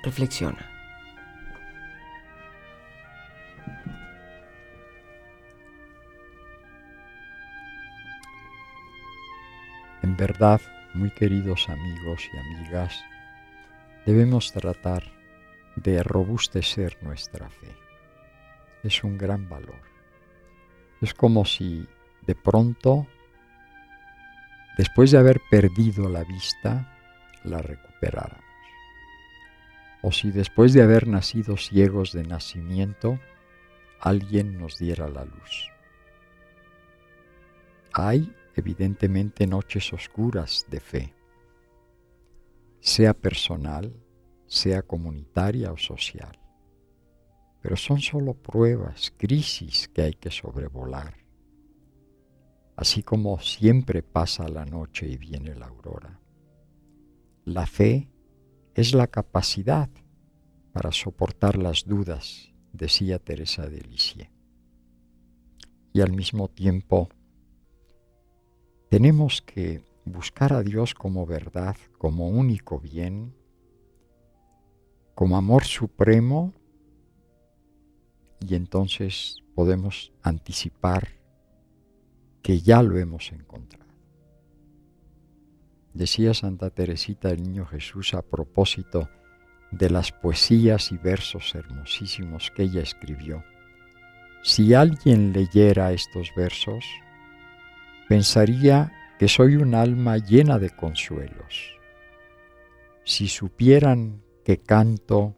reflexiona. 0.03 0.63
En 10.03 10.15
verdad, 10.15 10.61
muy 10.93 11.09
queridos 11.09 11.67
amigos 11.67 12.29
y 12.31 12.37
amigas, 12.37 13.03
debemos 14.05 14.53
tratar 14.53 15.01
de 15.77 16.03
robustecer 16.03 16.95
nuestra 17.01 17.49
fe. 17.49 17.75
Es 18.83 19.03
un 19.03 19.17
gran 19.17 19.49
valor. 19.49 19.81
Es 21.01 21.15
como 21.15 21.43
si 21.43 21.87
de 22.21 22.35
pronto, 22.35 23.07
después 24.77 25.11
de 25.11 25.17
haber 25.17 25.41
perdido 25.49 26.09
la 26.09 26.23
vista, 26.23 26.91
la 27.43 27.61
recuperáramos. 27.61 28.43
O 30.01 30.11
si 30.11 30.31
después 30.31 30.73
de 30.73 30.83
haber 30.83 31.07
nacido 31.07 31.57
ciegos 31.57 32.11
de 32.11 32.23
nacimiento, 32.23 33.19
alguien 33.99 34.59
nos 34.59 34.77
diera 34.77 35.09
la 35.09 35.25
luz. 35.25 35.71
Hay 37.93 38.33
evidentemente 38.55 39.47
noches 39.47 39.91
oscuras 39.93 40.65
de 40.69 40.79
fe, 40.79 41.13
sea 42.79 43.13
personal, 43.13 43.93
sea 44.45 44.81
comunitaria 44.83 45.71
o 45.71 45.77
social. 45.77 46.39
Pero 47.61 47.75
son 47.77 47.99
solo 47.99 48.35
pruebas, 48.35 49.11
crisis 49.17 49.87
que 49.87 50.03
hay 50.03 50.13
que 50.13 50.29
sobrevolar. 50.29 51.24
Así 52.75 53.03
como 53.03 53.39
siempre 53.39 54.03
pasa 54.03 54.47
la 54.49 54.65
noche 54.65 55.07
y 55.07 55.17
viene 55.17 55.55
la 55.55 55.67
aurora. 55.67 56.19
La 57.45 57.65
fe 57.65 58.09
es 58.73 58.93
la 58.93 59.07
capacidad 59.07 59.89
para 60.73 60.91
soportar 60.91 61.57
las 61.57 61.85
dudas, 61.85 62.53
decía 62.73 63.19
Teresa 63.19 63.69
de 63.69 63.79
Lisieux. 63.81 64.29
Y 65.93 66.01
al 66.01 66.11
mismo 66.11 66.49
tiempo 66.49 67.07
tenemos 68.89 69.41
que 69.41 69.81
buscar 70.03 70.51
a 70.51 70.61
Dios 70.61 70.93
como 70.93 71.25
verdad, 71.25 71.77
como 71.97 72.27
único 72.27 72.79
bien, 72.79 73.33
como 75.15 75.37
amor 75.37 75.63
supremo, 75.63 76.53
y 78.41 78.55
entonces 78.55 79.37
podemos 79.55 80.11
anticipar 80.21 81.07
que 82.45 82.61
ya 82.61 82.83
lo 82.83 82.99
hemos 82.99 83.31
encontrado. 83.31 83.91
Decía 85.95 86.35
Santa 86.35 86.69
Teresita 86.69 87.31
el 87.31 87.41
Niño 87.41 87.65
Jesús 87.65 88.13
a 88.13 88.21
propósito 88.21 89.09
de 89.71 89.89
las 89.89 90.11
poesías 90.11 90.91
y 90.91 90.97
versos 90.97 91.55
hermosísimos 91.55 92.51
que 92.55 92.61
ella 92.61 92.83
escribió. 92.83 93.43
Si 94.43 94.75
alguien 94.75 95.33
leyera 95.33 95.91
estos 95.91 96.29
versos, 96.35 96.85
pensaría 98.07 98.93
que 99.17 99.27
soy 99.27 99.55
un 99.55 99.73
alma 99.73 100.17
llena 100.17 100.59
de 100.59 100.69
consuelos. 100.69 101.79
Si 103.05 103.27
supieran 103.27 104.21
que 104.43 104.61
canto 104.61 105.35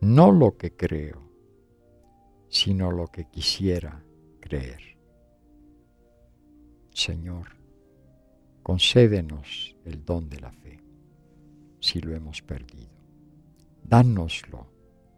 no 0.00 0.30
lo 0.30 0.56
que 0.56 0.76
creo, 0.76 1.28
sino 2.48 2.92
lo 2.92 3.08
que 3.08 3.28
quisiera 3.28 4.04
creer. 4.38 4.89
Señor, 7.00 7.56
concédenos 8.62 9.74
el 9.86 10.04
don 10.04 10.28
de 10.28 10.38
la 10.38 10.52
fe, 10.52 10.78
si 11.80 11.98
lo 11.98 12.14
hemos 12.14 12.42
perdido. 12.42 12.92
Dánoslo 13.82 14.66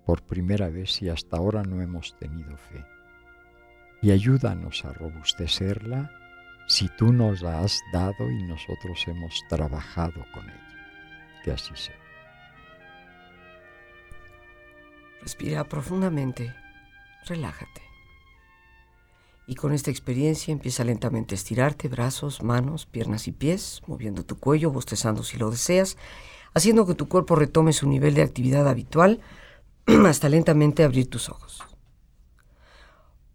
por 0.07 0.23
primera 0.23 0.68
vez 0.68 0.92
si 0.92 1.09
hasta 1.09 1.38
ahora 1.38 1.64
no 1.64 1.83
hemos 1.83 2.16
tenido 2.21 2.57
fe, 2.57 2.85
y 4.01 4.12
ayúdanos 4.12 4.85
a 4.85 4.92
robustecerla 4.92 6.09
si 6.68 6.88
tú 6.90 7.12
nos 7.12 7.42
la 7.42 7.59
has 7.59 7.81
dado 7.92 8.31
y 8.31 8.45
nosotros 8.45 9.03
hemos 9.09 9.42
trabajado 9.49 10.25
con 10.33 10.49
ella. 10.49 11.40
Que 11.42 11.51
así 11.51 11.75
sea. 11.75 11.99
Respira 15.21 15.64
profundamente, 15.64 16.55
relájate. 17.27 17.92
Y 19.47 19.57
con 19.57 19.73
esta 19.73 19.91
experiencia 19.91 20.53
empieza 20.53 20.85
lentamente 20.85 21.35
a 21.35 21.37
estirarte 21.37 21.89
brazos, 21.89 22.43
manos, 22.43 22.87
piernas 22.87 23.27
y 23.27 23.33
pies, 23.33 23.83
moviendo 23.87 24.25
tu 24.25 24.39
cuello, 24.39 24.71
bostezando 24.71 25.23
si 25.23 25.37
lo 25.37 25.51
deseas, 25.51 25.97
haciendo 26.55 26.87
que 26.87 26.95
tu 26.95 27.09
cuerpo 27.09 27.35
retome 27.35 27.73
su 27.73 27.89
nivel 27.89 28.15
de 28.15 28.23
actividad 28.23 28.69
habitual 28.69 29.21
hasta 30.07 30.29
lentamente 30.29 30.85
abrir 30.85 31.09
tus 31.09 31.29
ojos. 31.29 31.63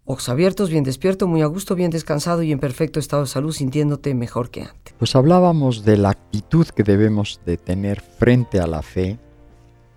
Ojos 0.09 0.29
abiertos, 0.29 0.69
bien 0.69 0.85
despierto, 0.85 1.27
muy 1.27 1.41
a 1.41 1.47
gusto, 1.47 1.75
bien 1.75 1.91
descansado 1.91 2.41
y 2.41 2.53
en 2.53 2.59
perfecto 2.59 2.97
estado 2.97 3.23
de 3.23 3.27
salud, 3.27 3.51
sintiéndote 3.51 4.15
mejor 4.15 4.49
que 4.49 4.61
antes. 4.61 4.95
Pues 4.97 5.13
hablábamos 5.17 5.83
de 5.83 5.97
la 5.97 6.11
actitud 6.11 6.65
que 6.67 6.83
debemos 6.83 7.41
de 7.45 7.57
tener 7.57 7.99
frente 7.99 8.61
a 8.61 8.67
la 8.67 8.81
fe 8.81 9.19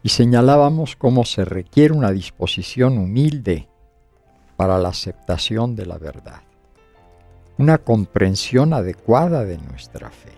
y 0.03 0.09
señalábamos 0.09 0.96
cómo 0.96 1.25
se 1.25 1.44
requiere 1.44 1.94
una 1.94 2.11
disposición 2.11 2.99
humilde 2.99 3.68
para 4.61 4.77
la 4.77 4.90
aceptación 4.90 5.75
de 5.75 5.87
la 5.87 5.96
verdad, 5.96 6.42
una 7.57 7.79
comprensión 7.79 8.75
adecuada 8.75 9.46
de 9.46 9.57
nuestra 9.57 10.11
fe. 10.11 10.33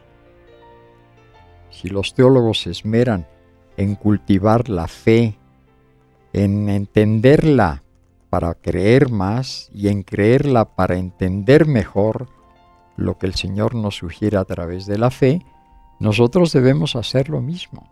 Si 1.70 1.88
los 1.88 2.14
teólogos 2.14 2.60
se 2.60 2.70
esmeran 2.70 3.26
en 3.76 3.96
cultivar 3.96 4.68
la 4.68 4.86
fe, 4.86 5.40
en 6.32 6.68
entenderla 6.68 7.82
para 8.30 8.54
creer 8.54 9.10
más 9.10 9.68
y 9.74 9.88
en 9.88 10.04
creerla 10.04 10.76
para 10.76 10.98
entender 10.98 11.66
mejor 11.66 12.28
lo 12.96 13.18
que 13.18 13.26
el 13.26 13.34
Señor 13.34 13.74
nos 13.74 13.96
sugiere 13.96 14.36
a 14.36 14.44
través 14.44 14.86
de 14.86 14.98
la 14.98 15.10
fe, 15.10 15.44
nosotros 15.98 16.52
debemos 16.52 16.94
hacer 16.94 17.28
lo 17.28 17.40
mismo. 17.40 17.90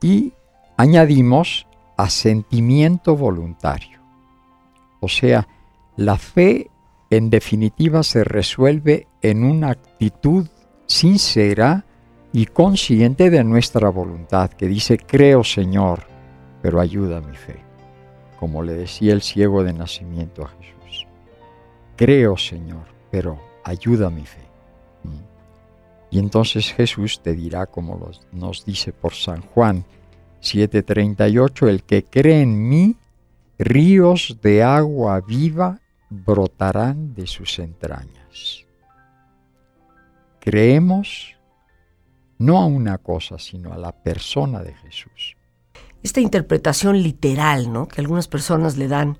Y 0.00 0.32
añadimos 0.76 1.66
asentimiento 1.96 3.16
voluntario. 3.16 4.01
O 5.02 5.08
sea, 5.08 5.46
la 5.96 6.16
fe 6.16 6.70
en 7.10 7.28
definitiva 7.28 8.02
se 8.02 8.24
resuelve 8.24 9.06
en 9.20 9.44
una 9.44 9.68
actitud 9.68 10.48
sincera 10.86 11.84
y 12.32 12.46
consciente 12.46 13.28
de 13.28 13.44
nuestra 13.44 13.90
voluntad, 13.90 14.50
que 14.50 14.66
dice, 14.66 14.96
creo 14.96 15.44
Señor, 15.44 16.06
pero 16.62 16.80
ayuda 16.80 17.20
mi 17.20 17.36
fe 17.36 17.72
como 18.42 18.64
le 18.64 18.72
decía 18.72 19.12
el 19.12 19.22
ciego 19.22 19.62
de 19.62 19.72
nacimiento 19.72 20.42
a 20.42 20.48
Jesús. 20.48 21.06
Creo, 21.94 22.36
Señor, 22.36 22.86
pero 23.08 23.40
ayuda 23.62 24.10
mi 24.10 24.26
fe. 24.26 24.42
Mm. 25.04 26.10
Y 26.10 26.18
entonces 26.18 26.72
Jesús 26.72 27.20
te 27.22 27.34
dirá, 27.34 27.66
como 27.66 28.10
nos 28.32 28.64
dice 28.64 28.92
por 28.92 29.14
San 29.14 29.42
Juan 29.42 29.84
7:38, 30.40 31.68
el 31.68 31.84
que 31.84 32.02
cree 32.02 32.42
en 32.42 32.68
mí, 32.68 32.96
ríos 33.64 34.38
de 34.42 34.62
agua 34.62 35.20
viva 35.20 35.80
brotarán 36.10 37.14
de 37.14 37.26
sus 37.26 37.58
entrañas. 37.58 38.66
Creemos 40.40 41.36
no 42.38 42.58
a 42.58 42.66
una 42.66 42.98
cosa, 42.98 43.38
sino 43.38 43.72
a 43.72 43.78
la 43.78 43.92
persona 43.92 44.62
de 44.62 44.74
Jesús. 44.74 45.36
Esta 46.02 46.20
interpretación 46.20 47.00
literal, 47.00 47.72
¿no? 47.72 47.86
Que 47.86 48.00
algunas 48.00 48.26
personas 48.26 48.76
le 48.76 48.88
dan 48.88 49.18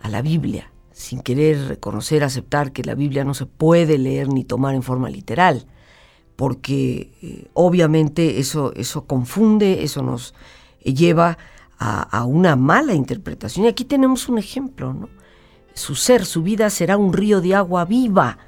a 0.00 0.08
la 0.08 0.22
Biblia, 0.22 0.70
sin 0.92 1.20
querer 1.20 1.66
reconocer, 1.66 2.22
aceptar 2.22 2.72
que 2.72 2.84
la 2.84 2.94
Biblia 2.94 3.24
no 3.24 3.34
se 3.34 3.46
puede 3.46 3.98
leer 3.98 4.28
ni 4.28 4.44
tomar 4.44 4.76
en 4.76 4.84
forma 4.84 5.10
literal, 5.10 5.66
porque 6.36 7.12
eh, 7.22 7.48
obviamente 7.54 8.38
eso, 8.38 8.72
eso 8.76 9.04
confunde, 9.06 9.82
eso 9.82 10.02
nos 10.02 10.34
lleva 10.84 11.36
a, 11.82 12.24
una 12.24 12.56
mala 12.56 12.92
interpretación. 12.92 13.64
Y 13.64 13.68
aquí 13.68 13.84
tenemos 13.84 14.28
un 14.28 14.38
ejemplo, 14.38 14.92
¿no? 14.92 15.08
Su 15.72 15.94
ser, 15.94 16.26
su 16.26 16.42
vida 16.42 16.68
será 16.68 16.98
un 16.98 17.12
río 17.12 17.40
de 17.40 17.54
agua 17.54 17.86
viva. 17.86 18.38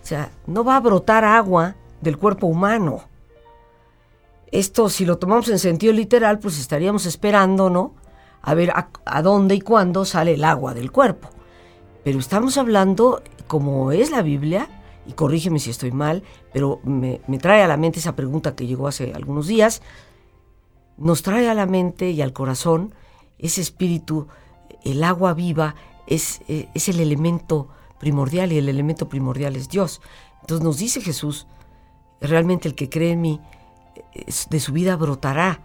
O 0.00 0.06
sea, 0.06 0.30
no 0.46 0.62
va 0.62 0.76
a 0.76 0.80
brotar 0.80 1.24
agua 1.24 1.74
del 2.00 2.18
cuerpo 2.18 2.46
humano. 2.46 3.02
Esto, 4.52 4.88
si 4.88 5.04
lo 5.04 5.18
tomamos 5.18 5.48
en 5.48 5.58
sentido 5.58 5.92
literal, 5.92 6.38
pues 6.38 6.58
estaríamos 6.58 7.04
esperando, 7.04 7.68
¿no? 7.68 7.94
A 8.42 8.54
ver 8.54 8.70
a, 8.70 9.22
dónde 9.22 9.56
y 9.56 9.60
cuándo 9.60 10.04
sale 10.04 10.34
el 10.34 10.44
agua 10.44 10.72
del 10.72 10.92
cuerpo. 10.92 11.30
Pero 12.04 12.20
estamos 12.20 12.56
hablando, 12.58 13.22
como 13.48 13.90
es 13.90 14.12
la 14.12 14.22
Biblia, 14.22 14.68
y 15.04 15.12
corrígeme 15.14 15.58
si 15.58 15.70
estoy 15.70 15.90
mal, 15.90 16.22
pero 16.52 16.80
me, 16.84 17.18
trae 17.40 17.62
a 17.62 17.68
la 17.68 17.76
mente 17.76 17.98
esa 17.98 18.14
pregunta 18.14 18.54
que 18.54 18.66
llegó 18.66 18.86
hace 18.86 19.12
algunos 19.14 19.48
días, 19.48 19.82
nos 20.98 21.22
trae 21.22 21.48
a 21.48 21.54
la 21.54 21.66
mente 21.66 22.10
y 22.10 22.22
al 22.22 22.32
corazón 22.32 22.94
ese 23.38 23.60
espíritu, 23.60 24.26
el 24.84 25.02
agua 25.04 25.32
viva 25.34 25.74
es, 26.06 26.40
es 26.48 26.88
el 26.88 27.00
elemento 27.00 27.68
primordial 27.98 28.52
y 28.52 28.58
el 28.58 28.68
elemento 28.68 29.08
primordial 29.08 29.56
es 29.56 29.68
Dios. 29.68 30.00
Entonces 30.40 30.64
nos 30.64 30.78
dice 30.78 31.00
Jesús, 31.00 31.46
realmente 32.20 32.68
el 32.68 32.74
que 32.74 32.88
cree 32.88 33.12
en 33.12 33.20
mí, 33.20 33.40
de 34.50 34.60
su 34.60 34.72
vida 34.72 34.96
brotará 34.96 35.60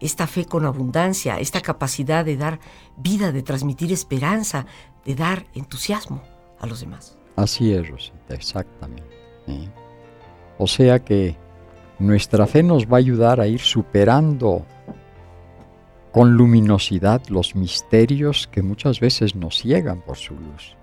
esta 0.00 0.26
fe 0.26 0.46
con 0.46 0.64
abundancia, 0.64 1.38
esta 1.38 1.60
capacidad 1.60 2.24
de 2.24 2.36
dar 2.36 2.58
vida, 2.96 3.32
de 3.32 3.42
transmitir 3.42 3.92
esperanza, 3.92 4.66
de 5.04 5.14
dar 5.14 5.46
entusiasmo 5.54 6.22
a 6.58 6.66
los 6.66 6.80
demás. 6.80 7.18
Así 7.36 7.72
es, 7.72 7.88
Rosita, 7.88 8.34
exactamente. 8.34 9.04
¿eh? 9.46 9.68
O 10.58 10.66
sea 10.66 10.98
que 10.98 11.36
nuestra 12.00 12.46
fe 12.46 12.62
nos 12.62 12.86
va 12.86 12.96
a 12.96 12.98
ayudar 12.98 13.40
a 13.40 13.46
ir 13.46 13.60
superando 13.60 14.64
con 16.12 16.34
luminosidad 16.34 17.22
los 17.28 17.54
misterios 17.54 18.48
que 18.50 18.62
muchas 18.62 19.00
veces 19.00 19.36
nos 19.36 19.58
ciegan 19.58 20.00
por 20.00 20.16
su 20.16 20.34
luz. 20.34 20.76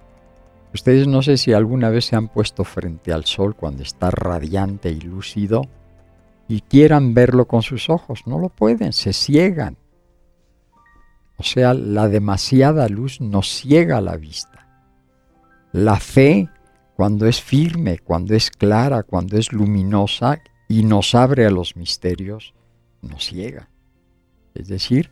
Ustedes 0.73 1.07
no 1.07 1.21
sé 1.21 1.37
si 1.37 1.53
alguna 1.53 1.89
vez 1.89 2.05
se 2.05 2.15
han 2.15 2.27
puesto 2.27 2.63
frente 2.63 3.11
al 3.11 3.25
sol 3.25 3.55
cuando 3.55 3.83
está 3.83 4.11
radiante 4.11 4.89
y 4.89 4.99
lúcido 5.01 5.63
y 6.47 6.61
quieran 6.61 7.13
verlo 7.13 7.47
con 7.47 7.61
sus 7.61 7.89
ojos. 7.89 8.27
No 8.27 8.37
lo 8.39 8.49
pueden, 8.49 8.93
se 8.93 9.11
ciegan. 9.11 9.77
O 11.37 11.43
sea, 11.43 11.73
la 11.73 12.07
demasiada 12.07 12.87
luz 12.89 13.21
nos 13.21 13.49
ciega 13.49 14.01
la 14.01 14.17
vista. 14.17 14.67
La 15.71 15.99
fe, 15.99 16.49
cuando 16.95 17.25
es 17.27 17.41
firme, 17.41 17.99
cuando 17.99 18.33
es 18.33 18.49
clara, 18.49 19.03
cuando 19.03 19.37
es 19.37 19.51
luminosa 19.51 20.39
y 20.67 20.83
nos 20.83 21.15
abre 21.15 21.45
a 21.45 21.51
los 21.51 21.75
misterios, 21.75 22.53
nos 23.01 23.25
ciega. 23.25 23.69
Es 24.53 24.67
decir, 24.67 25.11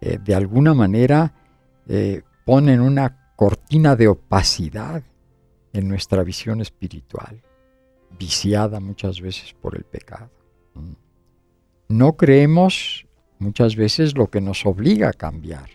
eh, 0.00 0.18
de 0.22 0.34
alguna 0.34 0.74
manera 0.74 1.34
eh, 1.88 2.22
ponen 2.44 2.80
una 2.80 3.32
cortina 3.36 3.96
de 3.96 4.08
opacidad 4.08 5.02
en 5.72 5.88
nuestra 5.88 6.22
visión 6.22 6.60
espiritual, 6.60 7.42
viciada 8.18 8.80
muchas 8.80 9.20
veces 9.20 9.54
por 9.60 9.76
el 9.76 9.84
pecado. 9.84 10.30
No 11.88 12.16
creemos 12.16 13.06
muchas 13.38 13.76
veces 13.76 14.16
lo 14.16 14.28
que 14.28 14.40
nos 14.40 14.64
obliga 14.64 15.10
a 15.10 15.12
cambiar, 15.12 15.68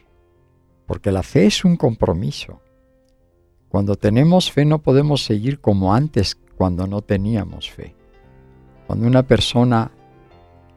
porque 0.88 1.12
la 1.12 1.24
fe 1.24 1.46
es 1.46 1.64
un 1.64 1.78
compromiso. 1.78 2.62
Cuando 3.70 3.96
tenemos 3.96 4.52
fe 4.52 4.66
no 4.66 4.80
podemos 4.80 5.24
seguir 5.24 5.60
como 5.62 5.94
antes 5.94 6.38
cuando 6.58 6.88
no 6.88 7.02
teníamos 7.02 7.70
fe. 7.70 7.96
Cuando 8.92 9.08
una 9.08 9.24
persona 9.24 9.90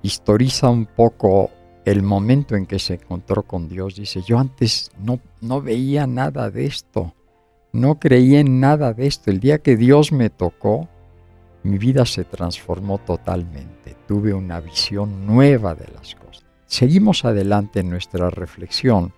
historiza 0.01 0.71
un 0.71 0.87
poco 0.87 1.51
el 1.85 2.05
momento 2.05 2.55
en 2.55 2.65
que 2.65 2.79
se 2.79 2.95
encontró 2.95 3.43
con 3.43 3.69
Dios, 3.69 3.97
dice, 3.97 4.23
yo 4.23 4.39
antes 4.39 4.93
no, 5.01 5.19
no 5.41 5.61
veía 5.61 6.07
nada 6.07 6.49
de 6.49 6.65
esto, 6.65 7.13
no 7.73 7.99
creía 7.99 8.39
en 8.39 8.61
nada 8.61 8.93
de 8.93 9.09
esto. 9.09 9.33
El 9.33 9.41
día 9.41 9.59
que 9.59 9.77
Dios 9.77 10.13
me 10.13 10.31
tocó, 10.31 10.89
mi 11.65 11.77
vida 11.77 12.07
se 12.07 12.23
transformó 12.23 12.99
totalmente. 12.99 13.97
Tuve 14.07 14.33
una 14.33 14.61
visión 14.61 15.27
nueva 15.27 15.75
de 15.75 15.89
las 15.89 16.15
cosas. 16.15 16.45
Seguimos 16.67 17.25
adelante 17.25 17.81
en 17.81 17.91
nuestra 17.91 18.31
reflexión 18.31 19.13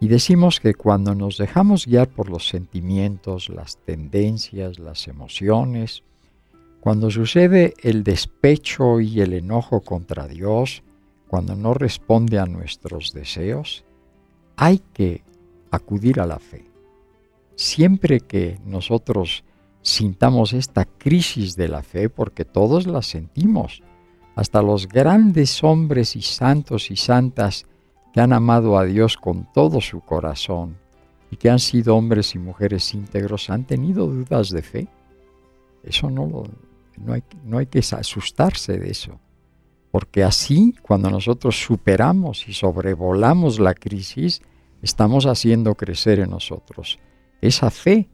y 0.00 0.08
decimos 0.08 0.60
que 0.60 0.72
cuando 0.72 1.14
nos 1.14 1.36
dejamos 1.36 1.84
guiar 1.84 2.08
por 2.08 2.30
los 2.30 2.48
sentimientos, 2.48 3.50
las 3.50 3.76
tendencias, 3.84 4.78
las 4.78 5.08
emociones, 5.08 6.04
cuando 6.84 7.10
sucede 7.10 7.72
el 7.82 8.04
despecho 8.04 9.00
y 9.00 9.22
el 9.22 9.32
enojo 9.32 9.80
contra 9.80 10.28
Dios, 10.28 10.82
cuando 11.28 11.56
no 11.56 11.72
responde 11.72 12.38
a 12.38 12.44
nuestros 12.44 13.14
deseos, 13.14 13.86
hay 14.56 14.82
que 14.92 15.22
acudir 15.70 16.20
a 16.20 16.26
la 16.26 16.38
fe. 16.38 16.66
Siempre 17.56 18.20
que 18.20 18.58
nosotros 18.66 19.44
sintamos 19.80 20.52
esta 20.52 20.84
crisis 20.84 21.56
de 21.56 21.68
la 21.68 21.82
fe, 21.82 22.10
porque 22.10 22.44
todos 22.44 22.86
la 22.86 23.00
sentimos. 23.00 23.82
Hasta 24.36 24.60
los 24.60 24.86
grandes 24.86 25.64
hombres 25.64 26.16
y 26.16 26.20
santos 26.20 26.90
y 26.90 26.96
santas 26.96 27.64
que 28.12 28.20
han 28.20 28.34
amado 28.34 28.76
a 28.76 28.84
Dios 28.84 29.16
con 29.16 29.50
todo 29.54 29.80
su 29.80 30.00
corazón 30.00 30.76
y 31.30 31.36
que 31.36 31.48
han 31.48 31.60
sido 31.60 31.96
hombres 31.96 32.34
y 32.34 32.38
mujeres 32.38 32.92
íntegros 32.92 33.48
han 33.48 33.64
tenido 33.64 34.06
dudas 34.06 34.50
de 34.50 34.60
fe. 34.60 34.88
Eso 35.82 36.10
no, 36.10 36.26
lo, 36.26 36.44
no, 36.98 37.12
hay, 37.12 37.22
no 37.44 37.58
hay 37.58 37.66
que 37.66 37.78
asustarse 37.78 38.78
de 38.78 38.90
eso. 38.90 39.20
Porque 39.90 40.24
así, 40.24 40.74
cuando 40.82 41.10
nosotros 41.10 41.62
superamos 41.62 42.48
y 42.48 42.52
sobrevolamos 42.52 43.60
la 43.60 43.74
crisis, 43.74 44.42
estamos 44.82 45.26
haciendo 45.26 45.74
crecer 45.76 46.18
en 46.18 46.30
nosotros 46.30 46.98
esa 47.40 47.70
fe 47.70 48.08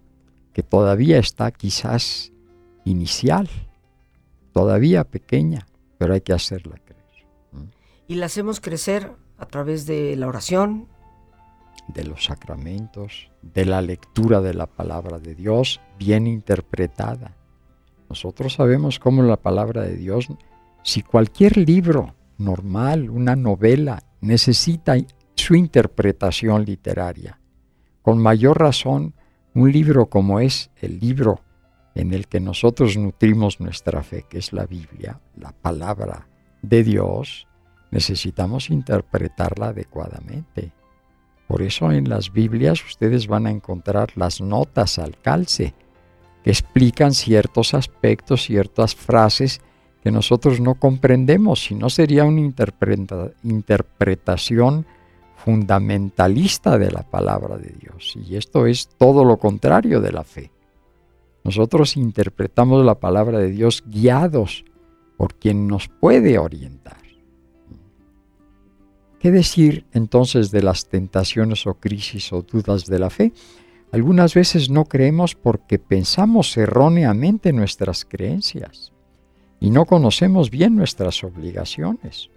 que 0.53 0.62
todavía 0.62 1.19
está 1.19 1.51
quizás 1.53 2.33
inicial, 2.85 3.49
todavía 4.53 5.05
pequeña, 5.05 5.66
pero 5.99 6.14
hay 6.14 6.21
que 6.21 6.33
hacerla 6.33 6.77
crecer. 6.77 7.27
Y 8.09 8.16
la 8.16 8.27
hacemos 8.27 8.61
crecer 8.61 9.12
a 9.38 9.47
través 9.47 9.87
de 9.87 10.16
la 10.16 10.27
oración, 10.27 10.88
de 11.88 12.05
los 12.05 12.25
sacramentos, 12.25 13.31
de 13.43 13.64
la 13.64 13.81
lectura 13.83 14.40
de 14.40 14.55
la 14.55 14.66
palabra 14.66 15.19
de 15.19 15.35
Dios 15.35 15.81
bien 15.99 16.27
interpretada. 16.27 17.37
Nosotros 18.11 18.55
sabemos 18.55 18.99
cómo 18.99 19.23
la 19.23 19.37
palabra 19.37 19.83
de 19.83 19.96
Dios, 19.96 20.27
si 20.83 21.03
cualquier 21.03 21.57
libro 21.57 22.16
normal, 22.38 23.09
una 23.09 23.37
novela, 23.37 24.03
necesita 24.20 24.96
su 25.37 25.55
interpretación 25.55 26.64
literaria, 26.64 27.40
con 28.03 28.18
mayor 28.18 28.59
razón 28.59 29.14
un 29.55 29.70
libro 29.70 30.07
como 30.07 30.40
es 30.40 30.70
el 30.81 30.99
libro 30.99 31.40
en 31.94 32.12
el 32.12 32.27
que 32.27 32.40
nosotros 32.40 32.96
nutrimos 32.96 33.61
nuestra 33.61 34.03
fe, 34.03 34.27
que 34.29 34.38
es 34.38 34.53
la 34.53 34.66
Biblia, 34.66 35.20
la 35.37 35.53
palabra 35.53 36.27
de 36.62 36.83
Dios, 36.83 37.46
necesitamos 37.92 38.70
interpretarla 38.70 39.68
adecuadamente. 39.68 40.73
Por 41.46 41.62
eso 41.62 41.92
en 41.92 42.09
las 42.09 42.33
Biblias 42.33 42.85
ustedes 42.85 43.29
van 43.29 43.46
a 43.46 43.51
encontrar 43.51 44.16
las 44.16 44.40
notas 44.40 44.99
al 44.99 45.16
calce, 45.20 45.75
que 46.44 46.50
explican 46.50 47.12
ciertos 47.12 47.74
aspectos, 47.74 48.44
ciertas 48.44 48.94
frases 48.94 49.61
que 50.03 50.11
nosotros 50.11 50.61
no 50.61 50.74
comprendemos, 50.76 51.64
si 51.64 51.74
no 51.74 51.90
sería 51.90 52.24
una 52.24 52.40
interpretación 53.42 54.87
fundamentalista 55.37 56.79
de 56.79 56.90
la 56.90 57.03
palabra 57.03 57.59
de 57.59 57.74
Dios. 57.79 58.16
Y 58.16 58.37
esto 58.37 58.66
es 58.66 58.88
todo 58.88 59.24
lo 59.24 59.37
contrario 59.37 60.00
de 60.00 60.12
la 60.12 60.24
fe. 60.24 60.50
Nosotros 61.44 61.96
interpretamos 61.96 62.85
la 62.85 62.96
palabra 62.96 63.38
de 63.38 63.50
Dios 63.50 63.83
guiados 63.87 64.64
por 65.16 65.35
quien 65.35 65.66
nos 65.66 65.88
puede 65.88 66.38
orientar. 66.38 66.98
¿Qué 69.18 69.31
decir 69.31 69.85
entonces 69.92 70.50
de 70.50 70.62
las 70.62 70.88
tentaciones 70.88 71.66
o 71.66 71.74
crisis 71.74 72.33
o 72.33 72.40
dudas 72.40 72.87
de 72.87 72.98
la 72.98 73.11
fe? 73.11 73.35
Algunas 73.92 74.35
veces 74.35 74.70
no 74.70 74.85
creemos 74.85 75.35
porque 75.35 75.79
pensamos 75.79 76.57
erróneamente 76.57 77.53
nuestras 77.53 78.05
creencias 78.05 78.92
y 79.59 79.70
no 79.70 79.85
conocemos 79.85 80.50
bien 80.50 80.76
nuestras 80.76 81.24
obligaciones. 81.24 82.31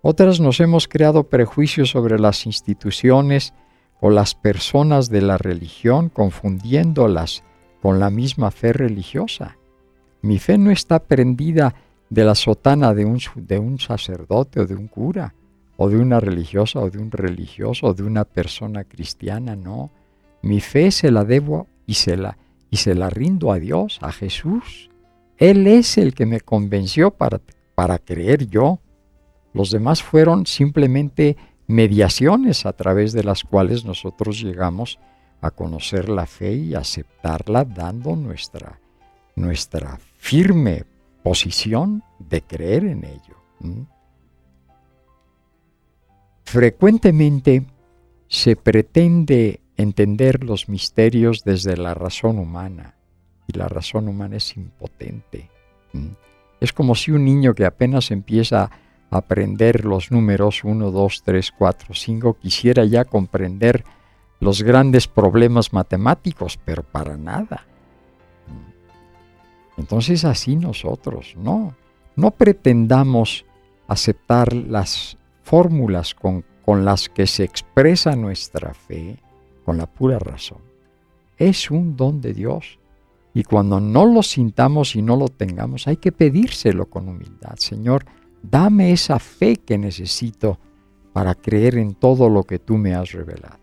Otras 0.00 0.40
nos 0.40 0.60
hemos 0.60 0.88
creado 0.88 1.24
prejuicios 1.24 1.90
sobre 1.90 2.18
las 2.18 2.46
instituciones 2.46 3.52
o 4.00 4.10
las 4.10 4.34
personas 4.34 5.10
de 5.10 5.22
la 5.22 5.38
religión 5.38 6.08
confundiéndolas 6.08 7.42
con 7.82 7.98
la 8.00 8.10
misma 8.10 8.50
fe 8.50 8.72
religiosa. 8.72 9.56
Mi 10.22 10.38
fe 10.38 10.58
no 10.58 10.70
está 10.70 11.00
prendida 11.00 11.74
de 12.10 12.24
la 12.24 12.34
sotana 12.34 12.94
de 12.94 13.04
un, 13.04 13.78
sacerdote 13.78 14.60
o 14.60 14.66
de 14.66 14.74
un 14.74 14.88
cura, 14.88 15.34
o 15.76 15.88
de 15.88 15.98
una 15.98 16.20
religiosa 16.20 16.80
o 16.80 16.90
de 16.90 16.98
un 16.98 17.10
religioso 17.10 17.86
o 17.86 17.94
de 17.94 18.02
una 18.02 18.24
persona 18.24 18.84
cristiana, 18.84 19.54
no. 19.54 19.90
Mi 20.42 20.60
fe 20.60 20.90
se 20.90 21.10
la 21.10 21.24
debo 21.24 21.66
y 21.86 21.94
se 21.94 22.16
la, 22.16 22.38
y 22.70 22.76
se 22.76 22.94
la 22.94 23.10
rindo 23.10 23.52
a 23.52 23.58
Dios, 23.58 23.98
a 24.02 24.12
Jesús. 24.12 24.90
Él 25.36 25.66
es 25.66 25.98
el 25.98 26.14
que 26.14 26.26
me 26.26 26.40
convenció 26.40 27.10
para, 27.10 27.40
para 27.74 27.98
creer 27.98 28.48
yo. 28.48 28.80
Los 29.52 29.70
demás 29.70 30.02
fueron 30.02 30.46
simplemente 30.46 31.36
mediaciones 31.66 32.66
a 32.66 32.72
través 32.72 33.12
de 33.12 33.24
las 33.24 33.44
cuales 33.44 33.84
nosotros 33.84 34.40
llegamos 34.40 34.98
a 35.40 35.50
conocer 35.50 36.08
la 36.08 36.26
fe 36.26 36.54
y 36.54 36.74
aceptarla 36.74 37.64
dando 37.64 38.16
nuestra, 38.16 38.80
nuestra 39.36 39.98
firme 40.16 40.84
posición 41.22 42.02
de 42.18 42.42
creer 42.42 42.84
en 42.84 43.04
ello. 43.04 43.36
Frecuentemente 46.44 47.66
se 48.26 48.56
pretende 48.56 49.60
entender 49.78 50.44
los 50.44 50.68
misterios 50.68 51.44
desde 51.44 51.76
la 51.76 51.94
razón 51.94 52.38
humana 52.38 52.96
y 53.46 53.56
la 53.56 53.68
razón 53.68 54.08
humana 54.08 54.36
es 54.36 54.56
impotente. 54.56 55.48
Es 56.60 56.72
como 56.72 56.94
si 56.94 57.12
un 57.12 57.24
niño 57.24 57.54
que 57.54 57.64
apenas 57.64 58.10
empieza 58.10 58.64
a 59.10 59.16
aprender 59.16 59.84
los 59.84 60.10
números 60.10 60.64
1, 60.64 60.90
2, 60.90 61.22
3, 61.24 61.52
4, 61.56 61.94
5 61.94 62.34
quisiera 62.34 62.84
ya 62.84 63.04
comprender 63.04 63.84
los 64.40 64.62
grandes 64.62 65.06
problemas 65.06 65.72
matemáticos, 65.72 66.58
pero 66.64 66.82
para 66.82 67.16
nada. 67.16 67.64
Entonces 69.76 70.24
así 70.24 70.56
nosotros, 70.56 71.34
no, 71.36 71.74
no 72.16 72.32
pretendamos 72.32 73.46
aceptar 73.86 74.52
las 74.52 75.16
fórmulas 75.44 76.14
con, 76.14 76.44
con 76.64 76.84
las 76.84 77.08
que 77.08 77.28
se 77.28 77.44
expresa 77.44 78.16
nuestra 78.16 78.74
fe 78.74 79.18
con 79.68 79.76
la 79.76 79.84
pura 79.84 80.18
razón. 80.18 80.62
Es 81.36 81.70
un 81.70 81.94
don 81.94 82.22
de 82.22 82.32
Dios. 82.32 82.78
Y 83.34 83.44
cuando 83.44 83.80
no 83.80 84.06
lo 84.06 84.22
sintamos 84.22 84.96
y 84.96 85.02
no 85.02 85.14
lo 85.14 85.28
tengamos, 85.28 85.86
hay 85.86 85.98
que 85.98 86.10
pedírselo 86.10 86.86
con 86.86 87.06
humildad. 87.06 87.56
Señor, 87.56 88.06
dame 88.42 88.92
esa 88.92 89.18
fe 89.18 89.56
que 89.56 89.76
necesito 89.76 90.58
para 91.12 91.34
creer 91.34 91.76
en 91.76 91.92
todo 91.92 92.30
lo 92.30 92.44
que 92.44 92.58
tú 92.58 92.78
me 92.78 92.94
has 92.94 93.12
revelado. 93.12 93.58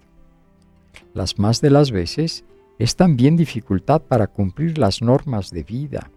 Las 1.16 1.40
más 1.40 1.60
de 1.60 1.72
las 1.72 1.90
veces 1.90 2.46
es 2.78 2.96
también 2.96 3.36
dificultad 3.36 4.04
para 4.04 4.28
cumplir 4.28 4.78
las 4.78 5.02
normas 5.02 5.50
de 5.50 5.64
vida 5.64 6.12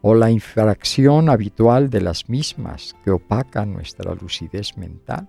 o 0.00 0.14
la 0.14 0.30
infracción 0.30 1.28
habitual 1.28 1.90
de 1.90 2.02
las 2.02 2.28
mismas 2.28 2.94
que 3.02 3.10
opaca 3.10 3.66
nuestra 3.66 4.14
lucidez 4.14 4.76
mental. 4.76 5.28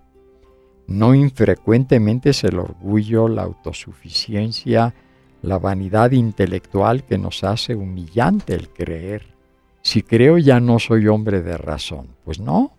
No 0.86 1.14
infrecuentemente 1.14 2.30
es 2.30 2.44
el 2.44 2.58
orgullo, 2.58 3.28
la 3.28 3.42
autosuficiencia, 3.42 4.94
la 5.42 5.58
vanidad 5.58 6.12
intelectual 6.12 7.04
que 7.04 7.18
nos 7.18 7.44
hace 7.44 7.74
humillante 7.74 8.54
el 8.54 8.68
creer. 8.68 9.34
Si 9.82 10.02
creo 10.02 10.38
ya 10.38 10.60
no 10.60 10.78
soy 10.78 11.08
hombre 11.08 11.42
de 11.42 11.56
razón. 11.56 12.08
Pues 12.24 12.40
no. 12.40 12.76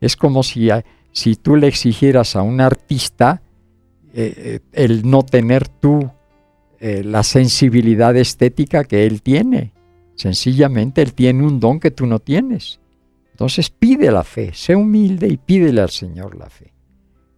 Es 0.00 0.16
como 0.16 0.42
si, 0.42 0.68
si 1.12 1.36
tú 1.36 1.56
le 1.56 1.66
exigieras 1.66 2.36
a 2.36 2.42
un 2.42 2.60
artista 2.60 3.42
eh, 4.12 4.34
eh, 4.36 4.60
el 4.72 5.08
no 5.08 5.22
tener 5.22 5.68
tú 5.68 6.10
eh, 6.80 7.04
la 7.04 7.22
sensibilidad 7.22 8.16
estética 8.16 8.84
que 8.84 9.06
él 9.06 9.22
tiene. 9.22 9.72
Sencillamente 10.14 11.02
él 11.02 11.14
tiene 11.14 11.46
un 11.46 11.60
don 11.60 11.78
que 11.78 11.90
tú 11.90 12.06
no 12.06 12.18
tienes. 12.18 12.80
Entonces 13.30 13.70
pide 13.70 14.10
la 14.10 14.24
fe, 14.24 14.50
sé 14.52 14.74
humilde 14.74 15.28
y 15.28 15.36
pídele 15.36 15.80
al 15.80 15.90
Señor 15.90 16.36
la 16.36 16.50
fe. 16.50 16.72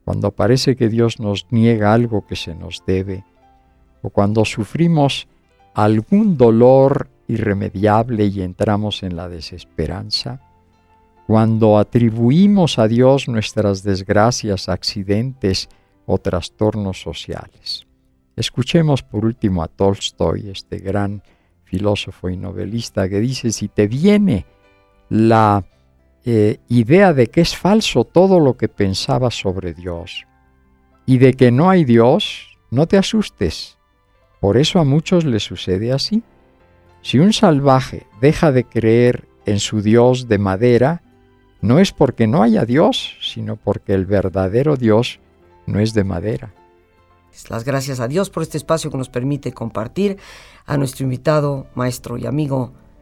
Cuando 0.04 0.32
parece 0.32 0.76
que 0.76 0.88
Dios 0.88 1.20
nos 1.20 1.46
niega 1.50 1.92
algo 1.92 2.26
que 2.26 2.36
se 2.36 2.54
nos 2.54 2.82
debe, 2.86 3.24
o 4.02 4.10
cuando 4.10 4.44
sufrimos 4.44 5.28
algún 5.74 6.36
dolor 6.36 7.08
irremediable 7.28 8.26
y 8.26 8.42
entramos 8.42 9.02
en 9.02 9.16
la 9.16 9.28
desesperanza, 9.28 10.40
cuando 11.26 11.78
atribuimos 11.78 12.78
a 12.78 12.88
Dios 12.88 13.28
nuestras 13.28 13.82
desgracias, 13.82 14.68
accidentes, 14.68 15.68
o 16.06 16.18
trastornos 16.18 17.00
sociales. 17.00 17.86
Escuchemos 18.36 19.02
por 19.02 19.24
último 19.24 19.62
a 19.62 19.68
Tolstoy, 19.68 20.50
este 20.50 20.78
gran 20.78 21.22
filósofo 21.64 22.28
y 22.28 22.36
novelista, 22.36 23.08
que 23.08 23.20
dice, 23.20 23.52
si 23.52 23.68
te 23.68 23.86
viene 23.86 24.46
la 25.08 25.64
eh, 26.24 26.58
idea 26.68 27.12
de 27.12 27.26
que 27.26 27.40
es 27.40 27.56
falso 27.56 28.04
todo 28.04 28.38
lo 28.38 28.56
que 28.56 28.68
pensabas 28.68 29.34
sobre 29.34 29.74
Dios 29.74 30.24
y 31.04 31.18
de 31.18 31.34
que 31.34 31.50
no 31.50 31.68
hay 31.68 31.84
Dios, 31.84 32.58
no 32.70 32.86
te 32.86 32.96
asustes. 32.96 33.76
Por 34.40 34.56
eso 34.56 34.78
a 34.78 34.84
muchos 34.84 35.24
les 35.24 35.42
sucede 35.42 35.92
así. 35.92 36.22
Si 37.02 37.18
un 37.18 37.32
salvaje 37.32 38.06
deja 38.20 38.52
de 38.52 38.64
creer 38.64 39.28
en 39.46 39.58
su 39.58 39.82
Dios 39.82 40.28
de 40.28 40.38
madera, 40.38 41.02
no 41.60 41.78
es 41.78 41.92
porque 41.92 42.26
no 42.26 42.42
haya 42.42 42.64
Dios, 42.64 43.16
sino 43.20 43.56
porque 43.56 43.94
el 43.94 44.06
verdadero 44.06 44.76
Dios 44.76 45.20
no 45.66 45.80
es 45.80 45.94
de 45.94 46.04
madera. 46.04 46.54
Las 47.48 47.64
gracias 47.64 47.98
a 47.98 48.08
Dios 48.08 48.30
por 48.30 48.42
este 48.42 48.58
espacio 48.58 48.90
que 48.90 48.98
nos 48.98 49.08
permite 49.08 49.52
compartir 49.52 50.18
a 50.66 50.76
nuestro 50.76 51.04
invitado, 51.04 51.66
maestro 51.74 52.18
y 52.18 52.26
amigo, 52.26 52.72